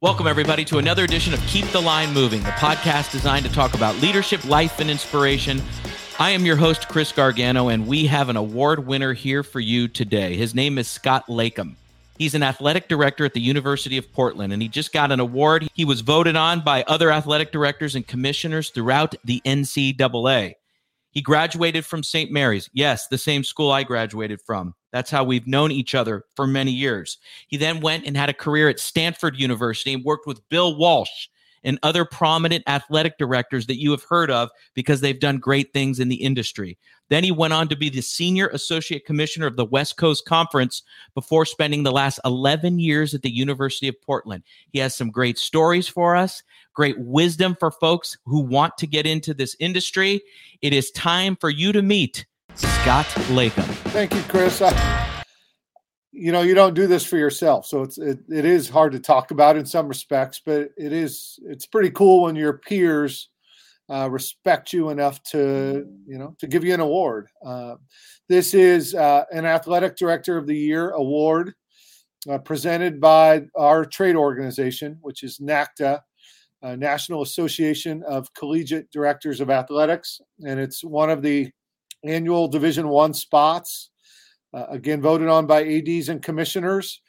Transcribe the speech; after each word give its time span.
Welcome, 0.00 0.28
everybody, 0.28 0.64
to 0.66 0.78
another 0.78 1.02
edition 1.02 1.34
of 1.34 1.40
Keep 1.48 1.72
the 1.72 1.82
Line 1.82 2.14
Moving, 2.14 2.44
the 2.44 2.50
podcast 2.50 3.10
designed 3.10 3.44
to 3.46 3.52
talk 3.52 3.74
about 3.74 3.96
leadership, 3.96 4.44
life, 4.44 4.78
and 4.78 4.88
inspiration. 4.88 5.60
I 6.20 6.30
am 6.30 6.46
your 6.46 6.54
host, 6.54 6.88
Chris 6.88 7.10
Gargano, 7.10 7.66
and 7.66 7.84
we 7.84 8.06
have 8.06 8.28
an 8.28 8.36
award 8.36 8.86
winner 8.86 9.12
here 9.12 9.42
for 9.42 9.58
you 9.58 9.88
today. 9.88 10.36
His 10.36 10.54
name 10.54 10.78
is 10.78 10.86
Scott 10.86 11.26
Leykam. 11.26 11.74
He's 12.16 12.36
an 12.36 12.44
athletic 12.44 12.86
director 12.86 13.24
at 13.24 13.34
the 13.34 13.40
University 13.40 13.98
of 13.98 14.12
Portland, 14.12 14.52
and 14.52 14.62
he 14.62 14.68
just 14.68 14.92
got 14.92 15.10
an 15.10 15.18
award. 15.18 15.66
He 15.74 15.84
was 15.84 16.02
voted 16.02 16.36
on 16.36 16.60
by 16.60 16.84
other 16.84 17.10
athletic 17.10 17.50
directors 17.50 17.96
and 17.96 18.06
commissioners 18.06 18.70
throughout 18.70 19.16
the 19.24 19.42
NCAA. 19.44 20.54
He 21.10 21.22
graduated 21.22 21.86
from 21.86 22.02
St. 22.02 22.30
Mary's. 22.30 22.68
Yes, 22.72 23.08
the 23.08 23.18
same 23.18 23.42
school 23.42 23.70
I 23.70 23.82
graduated 23.82 24.40
from. 24.42 24.74
That's 24.92 25.10
how 25.10 25.24
we've 25.24 25.46
known 25.46 25.72
each 25.72 25.94
other 25.94 26.24
for 26.36 26.46
many 26.46 26.70
years. 26.70 27.18
He 27.48 27.56
then 27.56 27.80
went 27.80 28.06
and 28.06 28.16
had 28.16 28.28
a 28.28 28.34
career 28.34 28.68
at 28.68 28.80
Stanford 28.80 29.38
University 29.38 29.92
and 29.94 30.04
worked 30.04 30.26
with 30.26 30.46
Bill 30.48 30.76
Walsh 30.76 31.28
and 31.64 31.78
other 31.82 32.04
prominent 32.04 32.64
athletic 32.66 33.18
directors 33.18 33.66
that 33.66 33.80
you 33.80 33.90
have 33.90 34.04
heard 34.04 34.30
of 34.30 34.50
because 34.74 35.00
they've 35.00 35.20
done 35.20 35.38
great 35.38 35.72
things 35.72 36.00
in 36.00 36.08
the 36.08 36.22
industry. 36.22 36.78
Then 37.08 37.24
he 37.24 37.32
went 37.32 37.54
on 37.54 37.68
to 37.68 37.76
be 37.76 37.88
the 37.88 38.02
senior 38.02 38.48
associate 38.48 39.06
commissioner 39.06 39.46
of 39.46 39.56
the 39.56 39.64
West 39.64 39.96
Coast 39.96 40.26
Conference 40.26 40.82
before 41.14 41.46
spending 41.46 41.82
the 41.82 41.92
last 41.92 42.20
11 42.24 42.78
years 42.78 43.14
at 43.14 43.22
the 43.22 43.30
University 43.30 43.88
of 43.88 44.00
Portland. 44.02 44.42
He 44.72 44.78
has 44.78 44.94
some 44.94 45.10
great 45.10 45.38
stories 45.38 45.88
for 45.88 46.16
us, 46.16 46.42
great 46.74 46.98
wisdom 46.98 47.56
for 47.58 47.70
folks 47.70 48.16
who 48.26 48.40
want 48.40 48.76
to 48.78 48.86
get 48.86 49.06
into 49.06 49.32
this 49.32 49.56
industry. 49.58 50.20
It 50.60 50.72
is 50.72 50.90
time 50.90 51.36
for 51.36 51.50
you 51.50 51.72
to 51.72 51.82
meet 51.82 52.26
Scott 52.54 53.06
Leykam. 53.30 53.64
Thank 53.92 54.14
you, 54.14 54.22
Chris. 54.22 54.60
I, 54.60 55.07
you 56.18 56.32
know, 56.32 56.42
you 56.42 56.54
don't 56.54 56.74
do 56.74 56.88
this 56.88 57.04
for 57.04 57.16
yourself, 57.16 57.64
so 57.64 57.82
it's 57.82 57.96
it, 57.96 58.18
it 58.28 58.44
is 58.44 58.68
hard 58.68 58.92
to 58.92 58.98
talk 58.98 59.30
about 59.30 59.56
in 59.56 59.64
some 59.64 59.86
respects, 59.86 60.42
but 60.44 60.70
it 60.76 60.92
is 60.92 61.38
it's 61.44 61.66
pretty 61.66 61.90
cool 61.90 62.24
when 62.24 62.34
your 62.34 62.54
peers 62.54 63.28
uh, 63.88 64.08
respect 64.10 64.72
you 64.72 64.90
enough 64.90 65.22
to 65.22 65.86
you 66.06 66.18
know 66.18 66.34
to 66.40 66.48
give 66.48 66.64
you 66.64 66.74
an 66.74 66.80
award. 66.80 67.28
Uh, 67.44 67.76
this 68.28 68.52
is 68.52 68.96
uh, 68.96 69.24
an 69.30 69.46
athletic 69.46 69.96
director 69.96 70.36
of 70.36 70.48
the 70.48 70.56
year 70.56 70.90
award 70.90 71.54
uh, 72.28 72.38
presented 72.38 73.00
by 73.00 73.42
our 73.56 73.84
trade 73.84 74.16
organization, 74.16 74.98
which 75.00 75.22
is 75.22 75.38
NACDA. 75.38 76.00
Uh, 76.60 76.74
National 76.74 77.22
Association 77.22 78.02
of 78.02 78.34
Collegiate 78.34 78.90
Directors 78.90 79.40
of 79.40 79.48
Athletics, 79.48 80.20
and 80.44 80.58
it's 80.58 80.82
one 80.82 81.08
of 81.08 81.22
the 81.22 81.48
annual 82.02 82.48
Division 82.48 82.88
One 82.88 83.14
spots. 83.14 83.90
Uh, 84.54 84.66
again, 84.70 85.00
voted 85.02 85.28
on 85.28 85.46
by 85.46 85.62
ads 85.64 86.08
and 86.08 86.22
commissioners. 86.22 87.00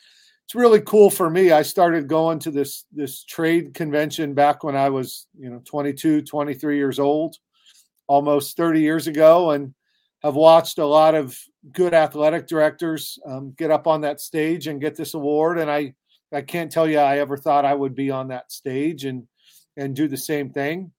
It's 0.45 0.55
really 0.55 0.81
cool 0.81 1.09
for 1.09 1.29
me. 1.29 1.51
I 1.51 1.61
started 1.61 2.07
going 2.07 2.39
to 2.39 2.51
this 2.51 2.85
this 2.91 3.23
trade 3.23 3.73
convention 3.73 4.33
back 4.33 4.63
when 4.63 4.75
I 4.75 4.89
was, 4.89 5.27
you 5.37 5.49
know, 5.49 5.61
22, 5.63 6.23
23 6.23 6.75
years 6.75 6.99
old, 6.99 7.37
almost 8.07 8.57
30 8.57 8.81
years 8.81 9.07
ago, 9.07 9.51
and 9.51 9.73
have 10.23 10.35
watched 10.35 10.79
a 10.79 10.85
lot 10.85 11.15
of 11.15 11.37
good 11.71 11.93
athletic 11.93 12.47
directors 12.47 13.19
um, 13.27 13.53
get 13.57 13.71
up 13.71 13.87
on 13.87 14.01
that 14.01 14.19
stage 14.19 14.67
and 14.67 14.81
get 14.81 14.95
this 14.95 15.13
award. 15.13 15.59
And 15.59 15.69
I 15.69 15.93
I 16.33 16.41
can't 16.41 16.71
tell 16.71 16.87
you 16.87 16.99
I 16.99 17.19
ever 17.19 17.37
thought 17.37 17.65
I 17.65 17.73
would 17.73 17.95
be 17.95 18.11
on 18.11 18.27
that 18.29 18.51
stage 18.51 19.05
and 19.05 19.27
and 19.77 19.95
do 19.95 20.07
the 20.07 20.17
same 20.17 20.49
thing. 20.49 20.91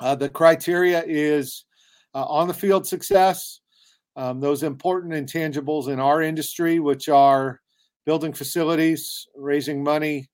Uh, 0.00 0.14
the 0.14 0.28
criteria 0.28 1.02
is 1.06 1.64
uh, 2.14 2.24
on 2.24 2.48
the 2.48 2.54
field 2.54 2.86
success, 2.86 3.60
um, 4.16 4.40
those 4.40 4.62
important 4.62 5.12
intangibles 5.12 5.88
in 5.88 6.00
our 6.00 6.22
industry, 6.22 6.80
which 6.80 7.08
are 7.08 7.60
building 8.06 8.32
facilities, 8.32 9.26
raising 9.36 9.84
money, 9.84 10.28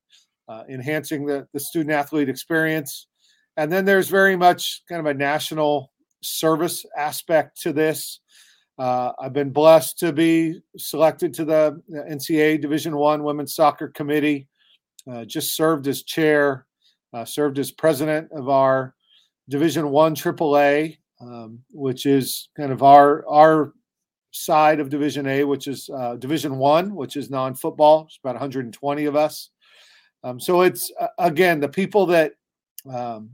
uh, 0.48 0.62
enhancing 0.68 1.26
the, 1.26 1.46
the 1.52 1.60
student 1.60 1.92
athlete 1.92 2.28
experience. 2.28 3.08
And 3.56 3.72
then 3.72 3.84
there's 3.84 4.08
very 4.08 4.36
much 4.36 4.82
kind 4.88 5.00
of 5.00 5.06
a 5.06 5.14
national 5.14 5.92
service 6.22 6.86
aspect 6.96 7.60
to 7.62 7.72
this. 7.72 8.20
Uh, 8.78 9.12
I've 9.20 9.32
been 9.32 9.50
blessed 9.50 9.98
to 9.98 10.12
be 10.12 10.60
selected 10.76 11.34
to 11.34 11.44
the 11.44 11.82
NCAA 11.90 12.60
Division 12.60 12.96
One 12.96 13.22
Women's 13.24 13.54
Soccer 13.54 13.88
Committee. 13.88 14.48
Uh, 15.10 15.24
just 15.24 15.56
served 15.56 15.88
as 15.88 16.04
chair, 16.04 16.66
uh, 17.12 17.24
served 17.24 17.58
as 17.58 17.72
president 17.72 18.30
of 18.32 18.48
our 18.48 18.94
Division 19.48 19.90
One 19.90 20.14
AAA 20.14 20.98
um, 21.22 21.60
which 21.70 22.06
is 22.06 22.48
kind 22.56 22.72
of 22.72 22.82
our 22.82 23.26
our 23.28 23.72
side 24.32 24.80
of 24.80 24.88
Division 24.88 25.26
A, 25.26 25.44
which 25.44 25.68
is 25.68 25.88
uh, 25.94 26.16
Division 26.16 26.58
One, 26.58 26.94
which 26.94 27.16
is 27.16 27.30
non-football. 27.30 28.04
It's 28.06 28.18
about 28.22 28.34
120 28.34 29.04
of 29.04 29.14
us. 29.14 29.50
Um, 30.24 30.40
so 30.40 30.62
it's 30.62 30.90
uh, 31.00 31.08
again 31.18 31.60
the 31.60 31.68
people 31.68 32.06
that 32.06 32.32
um, 32.92 33.30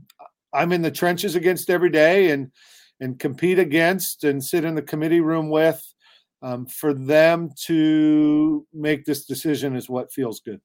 I'm 0.53 0.71
in 0.71 0.81
the 0.81 0.91
trenches 0.91 1.35
against 1.35 1.69
every 1.69 1.89
day 1.89 2.31
and 2.31 2.51
and 2.99 3.17
compete 3.17 3.59
against 3.59 4.23
and 4.23 4.43
sit 4.43 4.65
in 4.65 4.75
the 4.75 4.81
committee 4.81 5.21
room 5.21 5.49
with. 5.49 5.83
Um, 6.41 6.67
for 6.67 6.93
them 6.93 7.49
to 7.65 8.65
make 8.73 9.03
this 9.03 9.25
decision 9.25 9.75
is 9.75 9.89
what 9.89 10.13
feels 10.13 10.39
good. 10.39 10.61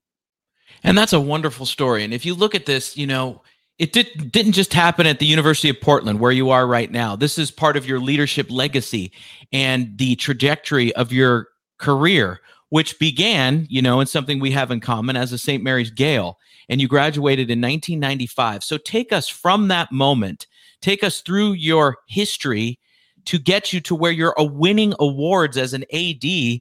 And 0.84 0.96
that's 0.96 1.12
a 1.12 1.20
wonderful 1.20 1.66
story. 1.66 2.04
And 2.04 2.14
if 2.14 2.24
you 2.24 2.34
look 2.34 2.54
at 2.54 2.64
this, 2.64 2.96
you 2.96 3.08
know, 3.08 3.42
it 3.78 3.92
did, 3.92 4.30
didn't 4.30 4.52
just 4.52 4.72
happen 4.72 5.06
at 5.06 5.18
the 5.18 5.26
University 5.26 5.68
of 5.68 5.80
Portland, 5.80 6.20
where 6.20 6.32
you 6.32 6.50
are 6.50 6.66
right 6.66 6.90
now. 6.90 7.16
This 7.16 7.38
is 7.38 7.50
part 7.50 7.76
of 7.76 7.86
your 7.86 7.98
leadership 7.98 8.50
legacy 8.50 9.12
and 9.52 9.98
the 9.98 10.14
trajectory 10.16 10.94
of 10.94 11.12
your 11.12 11.48
career, 11.78 12.40
which 12.68 12.98
began, 12.98 13.66
you 13.68 13.82
know, 13.82 14.00
in 14.00 14.06
something 14.06 14.38
we 14.38 14.52
have 14.52 14.70
in 14.70 14.80
common 14.80 15.16
as 15.16 15.32
a 15.32 15.38
St. 15.38 15.62
Mary's 15.62 15.90
Gael. 15.90 16.38
And 16.68 16.80
you 16.80 16.88
graduated 16.88 17.50
in 17.50 17.60
1995. 17.60 18.62
So 18.64 18.78
take 18.78 19.12
us 19.12 19.28
from 19.28 19.68
that 19.68 19.92
moment, 19.92 20.46
take 20.80 21.02
us 21.02 21.20
through 21.20 21.52
your 21.52 21.98
history 22.06 22.78
to 23.26 23.38
get 23.38 23.72
you 23.72 23.80
to 23.80 23.94
where 23.94 24.12
you're 24.12 24.34
a 24.38 24.44
winning 24.44 24.94
awards 24.98 25.56
as 25.56 25.74
an 25.74 25.84
AD 25.92 26.60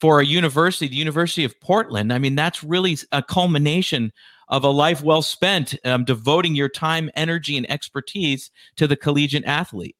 for 0.00 0.20
a 0.20 0.24
university, 0.26 0.86
the 0.86 0.96
University 0.96 1.44
of 1.44 1.58
Portland. 1.60 2.12
I 2.12 2.18
mean, 2.18 2.34
that's 2.34 2.62
really 2.62 2.96
a 3.10 3.22
culmination 3.22 4.12
of 4.48 4.64
a 4.64 4.68
life 4.68 5.02
well 5.02 5.22
spent 5.22 5.74
um, 5.84 6.04
devoting 6.04 6.54
your 6.54 6.68
time, 6.68 7.10
energy, 7.14 7.56
and 7.56 7.70
expertise 7.70 8.50
to 8.76 8.86
the 8.86 8.96
collegiate 8.96 9.44
athlete. 9.44 9.96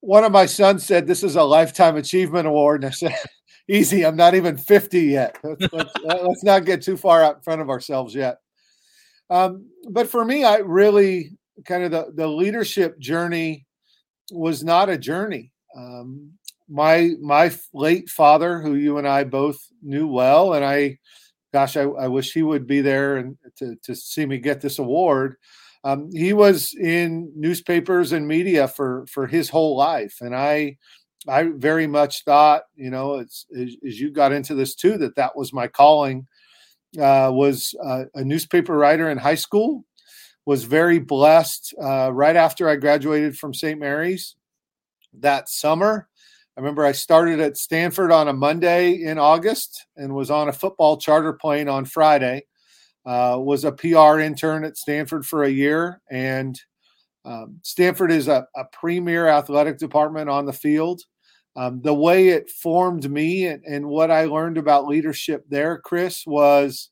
One 0.00 0.24
of 0.24 0.32
my 0.32 0.46
sons 0.46 0.84
said, 0.84 1.06
This 1.06 1.22
is 1.22 1.36
a 1.36 1.42
lifetime 1.42 1.96
achievement 1.96 2.46
award. 2.46 2.82
And 2.82 2.88
I 2.88 2.92
said, 2.92 3.14
Easy, 3.68 4.06
I'm 4.06 4.16
not 4.16 4.34
even 4.34 4.56
50 4.56 5.00
yet. 5.00 5.36
Let's, 5.42 5.72
let's, 5.72 5.92
let's 6.04 6.44
not 6.44 6.64
get 6.64 6.82
too 6.82 6.96
far 6.96 7.22
out 7.22 7.36
in 7.36 7.42
front 7.42 7.60
of 7.60 7.68
ourselves 7.68 8.14
yet. 8.14 8.38
Um, 9.30 9.66
but 9.90 10.08
for 10.08 10.24
me, 10.24 10.44
I 10.44 10.58
really 10.58 11.36
kind 11.64 11.84
of 11.84 11.90
the, 11.90 12.12
the 12.14 12.26
leadership 12.26 12.98
journey 12.98 13.66
was 14.30 14.64
not 14.64 14.88
a 14.88 14.98
journey. 14.98 15.52
Um, 15.76 16.32
my 16.68 17.12
my 17.20 17.50
late 17.72 18.08
father, 18.08 18.60
who 18.60 18.74
you 18.74 18.98
and 18.98 19.08
I 19.08 19.24
both 19.24 19.58
knew 19.82 20.06
well, 20.06 20.54
and 20.54 20.64
I 20.64 20.98
gosh, 21.52 21.76
I, 21.76 21.82
I 21.82 22.08
wish 22.08 22.32
he 22.32 22.42
would 22.42 22.66
be 22.66 22.80
there 22.80 23.16
and 23.16 23.36
to, 23.56 23.76
to 23.84 23.94
see 23.94 24.26
me 24.26 24.38
get 24.38 24.60
this 24.60 24.78
award. 24.78 25.36
Um, 25.84 26.10
he 26.12 26.32
was 26.32 26.74
in 26.74 27.32
newspapers 27.36 28.12
and 28.12 28.26
media 28.26 28.66
for 28.68 29.06
for 29.06 29.26
his 29.26 29.48
whole 29.48 29.76
life, 29.76 30.16
and 30.20 30.34
I 30.34 30.76
I 31.26 31.50
very 31.54 31.86
much 31.86 32.24
thought, 32.24 32.62
you 32.74 32.90
know, 32.90 33.20
as, 33.20 33.46
as 33.56 34.00
you 34.00 34.10
got 34.10 34.32
into 34.32 34.54
this 34.54 34.74
too, 34.74 34.98
that 34.98 35.16
that 35.16 35.36
was 35.36 35.52
my 35.52 35.68
calling. 35.68 36.26
Uh, 36.98 37.30
was 37.32 37.74
uh, 37.84 38.04
a 38.14 38.24
newspaper 38.24 38.76
writer 38.76 39.10
in 39.10 39.18
high 39.18 39.34
school. 39.34 39.84
Was 40.46 40.64
very 40.64 40.98
blessed. 40.98 41.74
Uh, 41.80 42.10
right 42.12 42.34
after 42.34 42.68
I 42.68 42.76
graduated 42.76 43.36
from 43.36 43.52
St. 43.52 43.78
Mary's 43.78 44.36
that 45.20 45.50
summer, 45.50 46.07
I 46.58 46.60
remember 46.60 46.84
I 46.84 46.90
started 46.90 47.38
at 47.38 47.56
Stanford 47.56 48.10
on 48.10 48.26
a 48.26 48.32
Monday 48.32 49.04
in 49.04 49.16
August 49.16 49.86
and 49.96 50.12
was 50.12 50.28
on 50.28 50.48
a 50.48 50.52
football 50.52 50.96
charter 50.96 51.32
plane 51.32 51.68
on 51.68 51.84
Friday. 51.84 52.46
Uh, 53.06 53.38
was 53.38 53.64
a 53.64 53.70
PR 53.70 54.18
intern 54.18 54.64
at 54.64 54.76
Stanford 54.76 55.24
for 55.24 55.44
a 55.44 55.48
year, 55.48 56.00
and 56.10 56.60
um, 57.24 57.60
Stanford 57.62 58.10
is 58.10 58.26
a, 58.26 58.44
a, 58.56 58.64
premier 58.72 59.28
athletic 59.28 59.78
department 59.78 60.28
on 60.28 60.46
the 60.46 60.52
field. 60.52 61.00
Um, 61.54 61.80
the 61.80 61.94
way 61.94 62.30
it 62.30 62.50
formed 62.50 63.08
me 63.08 63.46
and, 63.46 63.62
and 63.64 63.86
what 63.86 64.10
I 64.10 64.24
learned 64.24 64.58
about 64.58 64.88
leadership 64.88 65.44
there, 65.48 65.78
Chris, 65.78 66.26
was 66.26 66.90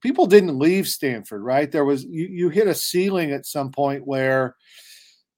people 0.00 0.24
didn't 0.24 0.58
leave 0.58 0.88
Stanford, 0.88 1.42
right? 1.42 1.70
There 1.70 1.84
was 1.84 2.04
you, 2.04 2.28
you 2.28 2.48
hit 2.48 2.66
a 2.66 2.74
ceiling 2.74 3.30
at 3.30 3.44
some 3.44 3.70
point 3.70 4.06
where 4.06 4.56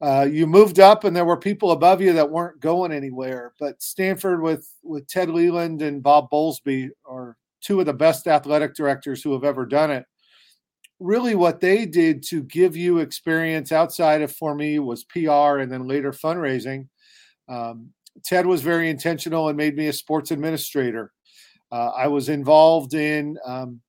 uh, 0.06 0.22
you 0.22 0.46
moved 0.46 0.78
up 0.78 1.02
and 1.02 1.16
there 1.16 1.24
were 1.24 1.36
people 1.36 1.72
above 1.72 2.00
you 2.00 2.12
that 2.12 2.30
weren't 2.30 2.60
going 2.60 2.92
anywhere. 2.92 3.52
But 3.58 3.82
Stanford 3.82 4.40
with 4.40 4.72
with 4.84 5.08
Ted 5.08 5.28
Leland 5.28 5.82
and 5.82 6.00
Bob 6.00 6.30
Bowlesby 6.30 6.90
are 7.04 7.36
two 7.60 7.80
of 7.80 7.86
the 7.86 7.92
best 7.92 8.28
athletic 8.28 8.76
directors 8.76 9.20
who 9.20 9.32
have 9.32 9.42
ever 9.42 9.66
done 9.66 9.90
it. 9.90 10.04
Really, 11.00 11.34
what 11.34 11.60
they 11.60 11.86
did 11.86 12.22
to 12.28 12.44
give 12.44 12.76
you 12.76 12.98
experience 12.98 13.72
outside 13.72 14.22
of 14.22 14.30
for 14.30 14.54
me 14.54 14.78
was 14.78 15.02
PR 15.04 15.58
and 15.58 15.72
then 15.72 15.88
later 15.88 16.12
fundraising. 16.12 16.86
Um, 17.48 17.90
Ted 18.24 18.46
was 18.46 18.62
very 18.62 18.88
intentional 18.88 19.48
and 19.48 19.56
made 19.56 19.76
me 19.76 19.88
a 19.88 19.92
sports 19.92 20.30
administrator. 20.30 21.12
Uh, 21.72 21.90
I 21.96 22.06
was 22.06 22.28
involved 22.28 22.94
in 22.94 23.38
um, 23.44 23.80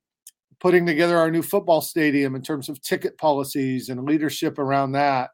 putting 0.59 0.83
together 0.83 1.17
our 1.17 1.29
new 1.29 1.43
football 1.43 1.79
stadium 1.79 2.33
in 2.33 2.41
terms 2.41 2.69
of 2.69 2.81
ticket 2.81 3.19
policies 3.19 3.89
and 3.89 4.03
leadership 4.03 4.57
around 4.57 4.93
that. 4.93 5.29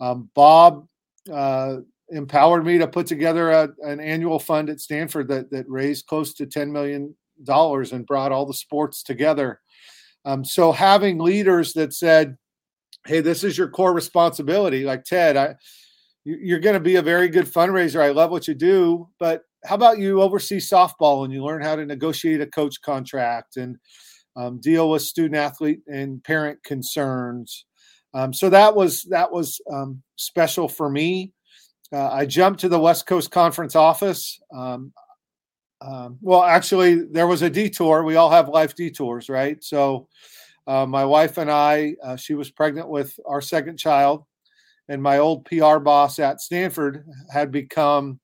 Um, 0.00 0.30
Bob 0.34 0.86
uh, 1.32 1.78
empowered 2.10 2.64
me 2.64 2.78
to 2.78 2.86
put 2.86 3.06
together 3.06 3.50
a, 3.50 3.68
an 3.82 4.00
annual 4.00 4.38
fund 4.38 4.70
at 4.70 4.80
Stanford 4.80 5.28
that 5.28 5.50
that 5.50 5.68
raised 5.68 6.06
close 6.06 6.32
to 6.34 6.46
ten 6.46 6.72
million 6.72 7.14
dollars 7.44 7.92
and 7.92 8.06
brought 8.06 8.32
all 8.32 8.46
the 8.46 8.54
sports 8.54 9.02
together. 9.02 9.60
Um, 10.24 10.44
so 10.44 10.72
having 10.72 11.18
leaders 11.18 11.72
that 11.74 11.94
said, 11.94 12.36
"Hey, 13.06 13.20
this 13.20 13.44
is 13.44 13.58
your 13.58 13.68
core 13.68 13.94
responsibility," 13.94 14.84
like 14.84 15.04
Ted, 15.04 15.36
I, 15.36 15.54
you're 16.24 16.60
going 16.60 16.74
to 16.74 16.80
be 16.80 16.96
a 16.96 17.02
very 17.02 17.28
good 17.28 17.46
fundraiser. 17.46 18.00
I 18.00 18.10
love 18.10 18.30
what 18.30 18.48
you 18.48 18.54
do, 18.54 19.08
but 19.18 19.42
how 19.64 19.74
about 19.74 19.98
you 19.98 20.22
oversee 20.22 20.58
softball 20.58 21.24
and 21.24 21.32
you 21.32 21.42
learn 21.42 21.62
how 21.62 21.76
to 21.76 21.86
negotiate 21.86 22.40
a 22.40 22.46
coach 22.46 22.80
contract 22.82 23.56
and 23.56 23.76
um, 24.36 24.60
deal 24.60 24.90
with 24.90 25.02
student 25.02 25.34
athlete 25.34 25.80
and 25.88 26.22
parent 26.22 26.62
concerns. 26.62 27.64
Um, 28.14 28.32
so 28.32 28.48
that 28.50 28.74
was 28.74 29.02
that 29.04 29.30
was 29.30 29.60
um, 29.70 30.02
special 30.16 30.68
for 30.68 30.88
me. 30.88 31.32
Uh, 31.92 32.08
I 32.08 32.26
jumped 32.26 32.60
to 32.60 32.68
the 32.68 32.78
West 32.78 33.06
Coast 33.06 33.30
Conference 33.30 33.74
office. 33.74 34.40
Um, 34.54 34.92
um, 35.80 36.18
well, 36.20 36.42
actually, 36.42 37.04
there 37.04 37.26
was 37.26 37.42
a 37.42 37.50
detour. 37.50 38.02
We 38.02 38.16
all 38.16 38.30
have 38.30 38.48
life 38.48 38.74
detours, 38.74 39.28
right? 39.28 39.62
So, 39.62 40.08
uh, 40.66 40.84
my 40.84 41.04
wife 41.04 41.38
and 41.38 41.50
I, 41.50 41.94
uh, 42.02 42.16
she 42.16 42.34
was 42.34 42.50
pregnant 42.50 42.88
with 42.88 43.18
our 43.24 43.40
second 43.40 43.78
child, 43.78 44.24
and 44.88 45.02
my 45.02 45.18
old 45.18 45.44
PR 45.46 45.78
boss 45.78 46.18
at 46.18 46.40
Stanford 46.40 47.06
had 47.32 47.50
become, 47.50 48.18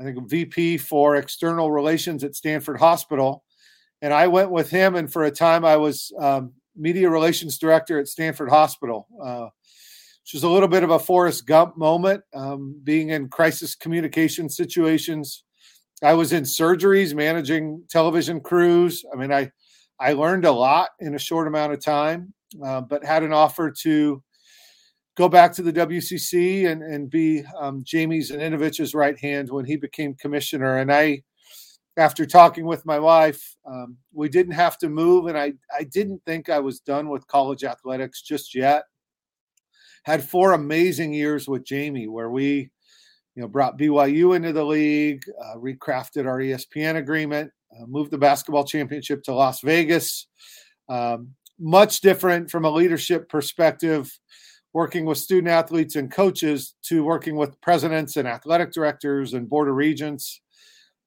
I 0.00 0.04
think, 0.04 0.30
VP 0.30 0.78
for 0.78 1.16
external 1.16 1.70
relations 1.70 2.24
at 2.24 2.36
Stanford 2.36 2.78
Hospital. 2.78 3.44
And 4.00 4.14
I 4.14 4.28
went 4.28 4.50
with 4.50 4.70
him, 4.70 4.94
and 4.94 5.12
for 5.12 5.24
a 5.24 5.30
time, 5.30 5.64
I 5.64 5.76
was 5.76 6.12
um, 6.18 6.52
media 6.76 7.10
relations 7.10 7.58
director 7.58 7.98
at 7.98 8.08
Stanford 8.08 8.50
Hospital. 8.50 9.06
Uh, 9.22 9.48
which 10.30 10.34
was 10.34 10.44
a 10.44 10.48
little 10.48 10.68
bit 10.68 10.84
of 10.84 10.90
a 10.90 10.98
Forrest 10.98 11.44
Gump 11.44 11.76
moment, 11.76 12.22
um, 12.34 12.78
being 12.84 13.08
in 13.08 13.28
crisis 13.28 13.74
communication 13.74 14.48
situations. 14.48 15.44
I 16.04 16.14
was 16.14 16.32
in 16.32 16.44
surgeries, 16.44 17.14
managing 17.14 17.82
television 17.90 18.40
crews. 18.40 19.04
I 19.12 19.16
mean, 19.16 19.32
I 19.32 19.50
I 19.98 20.12
learned 20.12 20.44
a 20.44 20.52
lot 20.52 20.90
in 21.00 21.14
a 21.14 21.18
short 21.18 21.48
amount 21.48 21.72
of 21.72 21.84
time, 21.84 22.32
uh, 22.64 22.80
but 22.80 23.04
had 23.04 23.22
an 23.22 23.32
offer 23.32 23.72
to 23.82 24.22
go 25.16 25.28
back 25.28 25.52
to 25.54 25.62
the 25.62 25.72
WCC 25.72 26.70
and 26.70 26.82
and 26.82 27.10
be 27.10 27.42
um, 27.58 27.82
Jamie 27.84 28.20
Zaninovich's 28.20 28.94
right 28.94 29.18
hand 29.18 29.50
when 29.50 29.64
he 29.64 29.76
became 29.76 30.14
commissioner. 30.14 30.78
And 30.78 30.92
I, 30.92 31.22
after 32.00 32.26
talking 32.26 32.66
with 32.66 32.84
my 32.84 32.98
wife, 32.98 33.56
um, 33.64 33.96
we 34.12 34.28
didn't 34.28 34.54
have 34.54 34.78
to 34.78 34.88
move, 34.88 35.26
and 35.26 35.38
I 35.38 35.52
I 35.76 35.84
didn't 35.84 36.22
think 36.26 36.48
I 36.48 36.58
was 36.58 36.80
done 36.80 37.08
with 37.08 37.26
college 37.28 37.64
athletics 37.64 38.22
just 38.22 38.54
yet 38.54 38.84
had 40.04 40.24
four 40.24 40.52
amazing 40.52 41.12
years 41.12 41.48
with 41.48 41.64
Jamie 41.64 42.08
where 42.08 42.30
we, 42.30 42.70
you 43.34 43.42
know, 43.42 43.48
brought 43.48 43.78
BYU 43.78 44.34
into 44.34 44.52
the 44.52 44.64
league, 44.64 45.22
uh, 45.42 45.56
recrafted 45.56 46.26
our 46.26 46.38
ESPN 46.38 46.96
agreement, 46.96 47.50
uh, 47.72 47.86
moved 47.86 48.10
the 48.10 48.18
basketball 48.18 48.64
championship 48.64 49.22
to 49.24 49.34
Las 49.34 49.60
Vegas. 49.60 50.26
Um, 50.88 51.34
much 51.58 52.00
different 52.00 52.50
from 52.50 52.64
a 52.64 52.70
leadership 52.70 53.28
perspective, 53.28 54.10
working 54.72 55.04
with 55.04 55.18
student 55.18 55.48
athletes 55.48 55.96
and 55.96 56.10
coaches 56.10 56.74
to 56.82 57.04
working 57.04 57.36
with 57.36 57.60
presidents 57.60 58.16
and 58.16 58.26
athletic 58.26 58.72
directors 58.72 59.34
and 59.34 59.48
board 59.48 59.68
of 59.68 59.74
regents. 59.74 60.40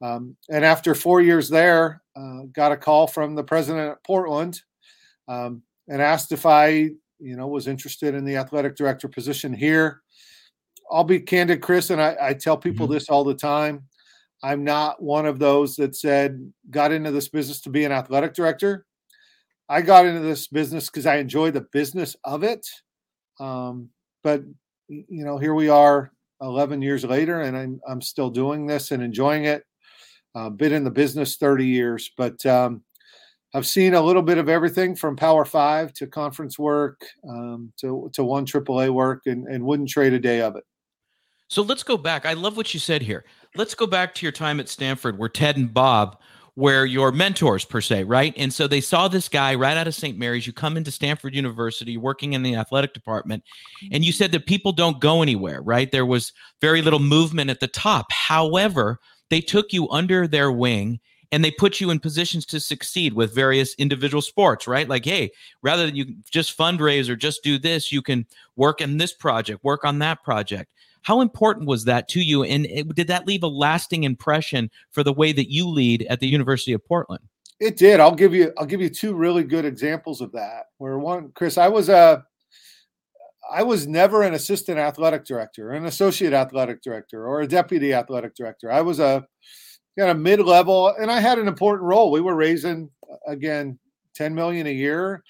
Um, 0.03 0.35
and 0.49 0.65
after 0.65 0.93
four 0.93 1.21
years 1.21 1.49
there, 1.49 2.01
uh, 2.15 2.41
got 2.51 2.73
a 2.73 2.77
call 2.77 3.07
from 3.07 3.35
the 3.35 3.43
president 3.43 3.89
at 3.89 4.03
Portland 4.03 4.61
um, 5.27 5.63
and 5.87 6.01
asked 6.01 6.31
if 6.31 6.45
I 6.45 6.89
you 7.23 7.37
know, 7.37 7.47
was 7.47 7.67
interested 7.67 8.13
in 8.13 8.25
the 8.25 8.35
athletic 8.35 8.75
director 8.75 9.07
position 9.07 9.53
here. 9.53 10.01
I'll 10.91 11.05
be 11.05 11.21
candid, 11.21 11.61
Chris, 11.61 11.89
and 11.89 12.01
I, 12.01 12.17
I 12.21 12.33
tell 12.33 12.57
people 12.57 12.85
mm-hmm. 12.85 12.95
this 12.95 13.09
all 13.09 13.23
the 13.23 13.33
time. 13.33 13.83
I'm 14.43 14.65
not 14.65 15.01
one 15.01 15.25
of 15.25 15.39
those 15.39 15.77
that 15.77 15.95
said, 15.95 16.51
got 16.69 16.91
into 16.91 17.11
this 17.11 17.29
business 17.29 17.61
to 17.61 17.69
be 17.69 17.85
an 17.85 17.93
athletic 17.93 18.33
director. 18.33 18.85
I 19.69 19.81
got 19.81 20.05
into 20.05 20.19
this 20.19 20.47
business 20.47 20.89
because 20.89 21.05
I 21.05 21.15
enjoy 21.15 21.51
the 21.51 21.65
business 21.71 22.17
of 22.25 22.43
it. 22.43 22.67
Um, 23.39 23.89
but, 24.21 24.43
you 24.89 25.23
know, 25.23 25.37
here 25.37 25.53
we 25.53 25.69
are 25.69 26.11
11 26.41 26.81
years 26.81 27.05
later, 27.05 27.41
and 27.41 27.55
I'm, 27.55 27.79
I'm 27.87 28.01
still 28.01 28.29
doing 28.29 28.67
this 28.67 28.91
and 28.91 29.01
enjoying 29.01 29.45
it. 29.45 29.63
Uh, 30.35 30.49
been 30.49 30.73
in 30.73 30.83
the 30.83 30.91
business 30.91 31.35
30 31.35 31.65
years, 31.65 32.11
but 32.17 32.43
um, 32.45 32.83
I've 33.53 33.67
seen 33.67 33.93
a 33.93 34.01
little 34.01 34.23
bit 34.23 34.39
of 34.39 34.49
everything 34.49 34.95
from 34.95 35.15
Power 35.15 35.45
Five 35.45 35.93
to 35.93 36.07
conference 36.07 36.57
work 36.57 37.01
um, 37.29 37.71
to 37.77 38.09
to 38.13 38.23
one 38.23 38.45
AAA 38.45 38.89
work, 38.89 39.21
and, 39.27 39.47
and 39.47 39.63
wouldn't 39.63 39.89
trade 39.89 40.13
a 40.13 40.19
day 40.19 40.41
of 40.41 40.55
it. 40.55 40.63
So 41.49 41.61
let's 41.61 41.83
go 41.83 41.97
back. 41.97 42.25
I 42.25 42.33
love 42.33 42.57
what 42.57 42.73
you 42.73 42.79
said 42.79 43.03
here. 43.03 43.25
Let's 43.55 43.75
go 43.75 43.85
back 43.85 44.15
to 44.15 44.25
your 44.25 44.31
time 44.31 44.59
at 44.59 44.69
Stanford, 44.69 45.19
where 45.19 45.29
Ted 45.29 45.55
and 45.55 45.71
Bob 45.71 46.17
were 46.55 46.85
your 46.85 47.11
mentors 47.11 47.65
per 47.65 47.81
se, 47.81 48.03
right? 48.05 48.33
And 48.37 48.51
so 48.51 48.67
they 48.67 48.81
saw 48.81 49.07
this 49.07 49.29
guy 49.29 49.53
right 49.53 49.77
out 49.77 49.87
of 49.87 49.93
St. 49.93 50.17
Mary's. 50.17 50.47
You 50.47 50.53
come 50.53 50.77
into 50.77 50.91
Stanford 50.91 51.35
University, 51.35 51.95
working 51.95 52.33
in 52.33 52.41
the 52.41 52.55
athletic 52.55 52.93
department, 52.93 53.43
and 53.91 54.03
you 54.03 54.11
said 54.11 54.31
that 54.31 54.47
people 54.47 54.71
don't 54.71 54.99
go 54.99 55.21
anywhere, 55.21 55.61
right? 55.61 55.91
There 55.91 56.07
was 56.07 56.33
very 56.59 56.81
little 56.81 56.99
movement 56.99 57.51
at 57.51 57.59
the 57.59 57.67
top. 57.67 58.11
However, 58.11 58.99
they 59.29 59.41
took 59.41 59.73
you 59.73 59.89
under 59.89 60.27
their 60.27 60.51
wing 60.51 60.99
and 61.31 61.43
they 61.43 61.49
put 61.49 61.81
you 61.81 61.89
in 61.89 61.99
positions 61.99 62.45
to 62.45 62.59
succeed 62.59 63.13
with 63.13 63.33
various 63.33 63.73
individual 63.75 64.21
sports, 64.21 64.67
right? 64.67 64.87
Like, 64.87 65.03
hey, 65.03 65.31
rather 65.63 65.85
than 65.85 65.95
you 65.95 66.15
just 66.29 66.55
fundraise 66.55 67.09
or 67.09 67.15
just 67.15 67.43
do 67.43 67.57
this, 67.57 67.91
you 67.91 68.03
can 68.03 68.27
work 68.55 68.81
in 68.81 68.97
this 68.97 69.13
project, 69.13 69.63
work 69.63 69.83
on 69.83 69.97
that 69.99 70.23
project. 70.23 70.71
How 71.01 71.21
important 71.21 71.67
was 71.67 71.85
that 71.85 72.07
to 72.09 72.21
you? 72.21 72.43
And 72.43 72.67
it, 72.67 72.93
did 72.93 73.07
that 73.07 73.25
leave 73.25 73.41
a 73.41 73.47
lasting 73.47 74.03
impression 74.03 74.69
for 74.91 75.03
the 75.03 75.11
way 75.11 75.31
that 75.31 75.51
you 75.51 75.67
lead 75.67 76.05
at 76.07 76.19
the 76.19 76.27
University 76.27 76.71
of 76.71 76.85
Portland? 76.85 77.23
It 77.59 77.77
did. 77.77 77.99
I'll 77.99 78.15
give 78.15 78.35
you 78.35 78.53
I'll 78.57 78.65
give 78.65 78.81
you 78.81 78.89
two 78.89 79.13
really 79.13 79.43
good 79.43 79.65
examples 79.65 80.21
of 80.21 80.31
that. 80.33 80.67
Where 80.77 80.99
one, 80.99 81.31
Chris, 81.33 81.57
I 81.57 81.67
was 81.67 81.89
a 81.89 82.25
I 83.51 83.63
was 83.63 83.87
never 83.87 84.23
an 84.23 84.33
assistant 84.33 84.79
athletic 84.79 85.25
director, 85.25 85.71
an 85.71 85.85
associate 85.85 86.33
athletic 86.33 86.81
director, 86.81 87.27
or 87.27 87.41
a 87.41 87.47
deputy 87.47 87.93
athletic 87.93 88.35
director. 88.35 88.71
I 88.71 88.81
was 88.81 88.99
a 88.99 89.25
kind 89.97 90.11
of 90.11 90.19
mid 90.19 90.39
level, 90.39 90.93
and 90.99 91.11
I 91.11 91.19
had 91.19 91.39
an 91.39 91.47
important 91.47 91.83
role. 91.83 92.11
We 92.11 92.21
were 92.21 92.35
raising 92.35 92.89
again 93.27 93.77
10 94.15 94.33
million 94.33 94.67
a 94.67 94.71
year 94.71 95.23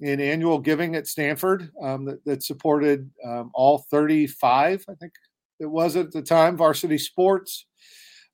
in 0.00 0.20
annual 0.20 0.58
giving 0.58 0.94
at 0.94 1.06
Stanford 1.06 1.70
um, 1.82 2.04
that, 2.04 2.24
that, 2.24 2.42
supported 2.42 3.10
um, 3.26 3.50
all 3.52 3.84
35, 3.90 4.84
I 4.88 4.94
think 4.94 5.12
it 5.58 5.66
was 5.66 5.96
at 5.96 6.12
the 6.12 6.22
time, 6.22 6.56
varsity 6.56 6.98
sports. 6.98 7.66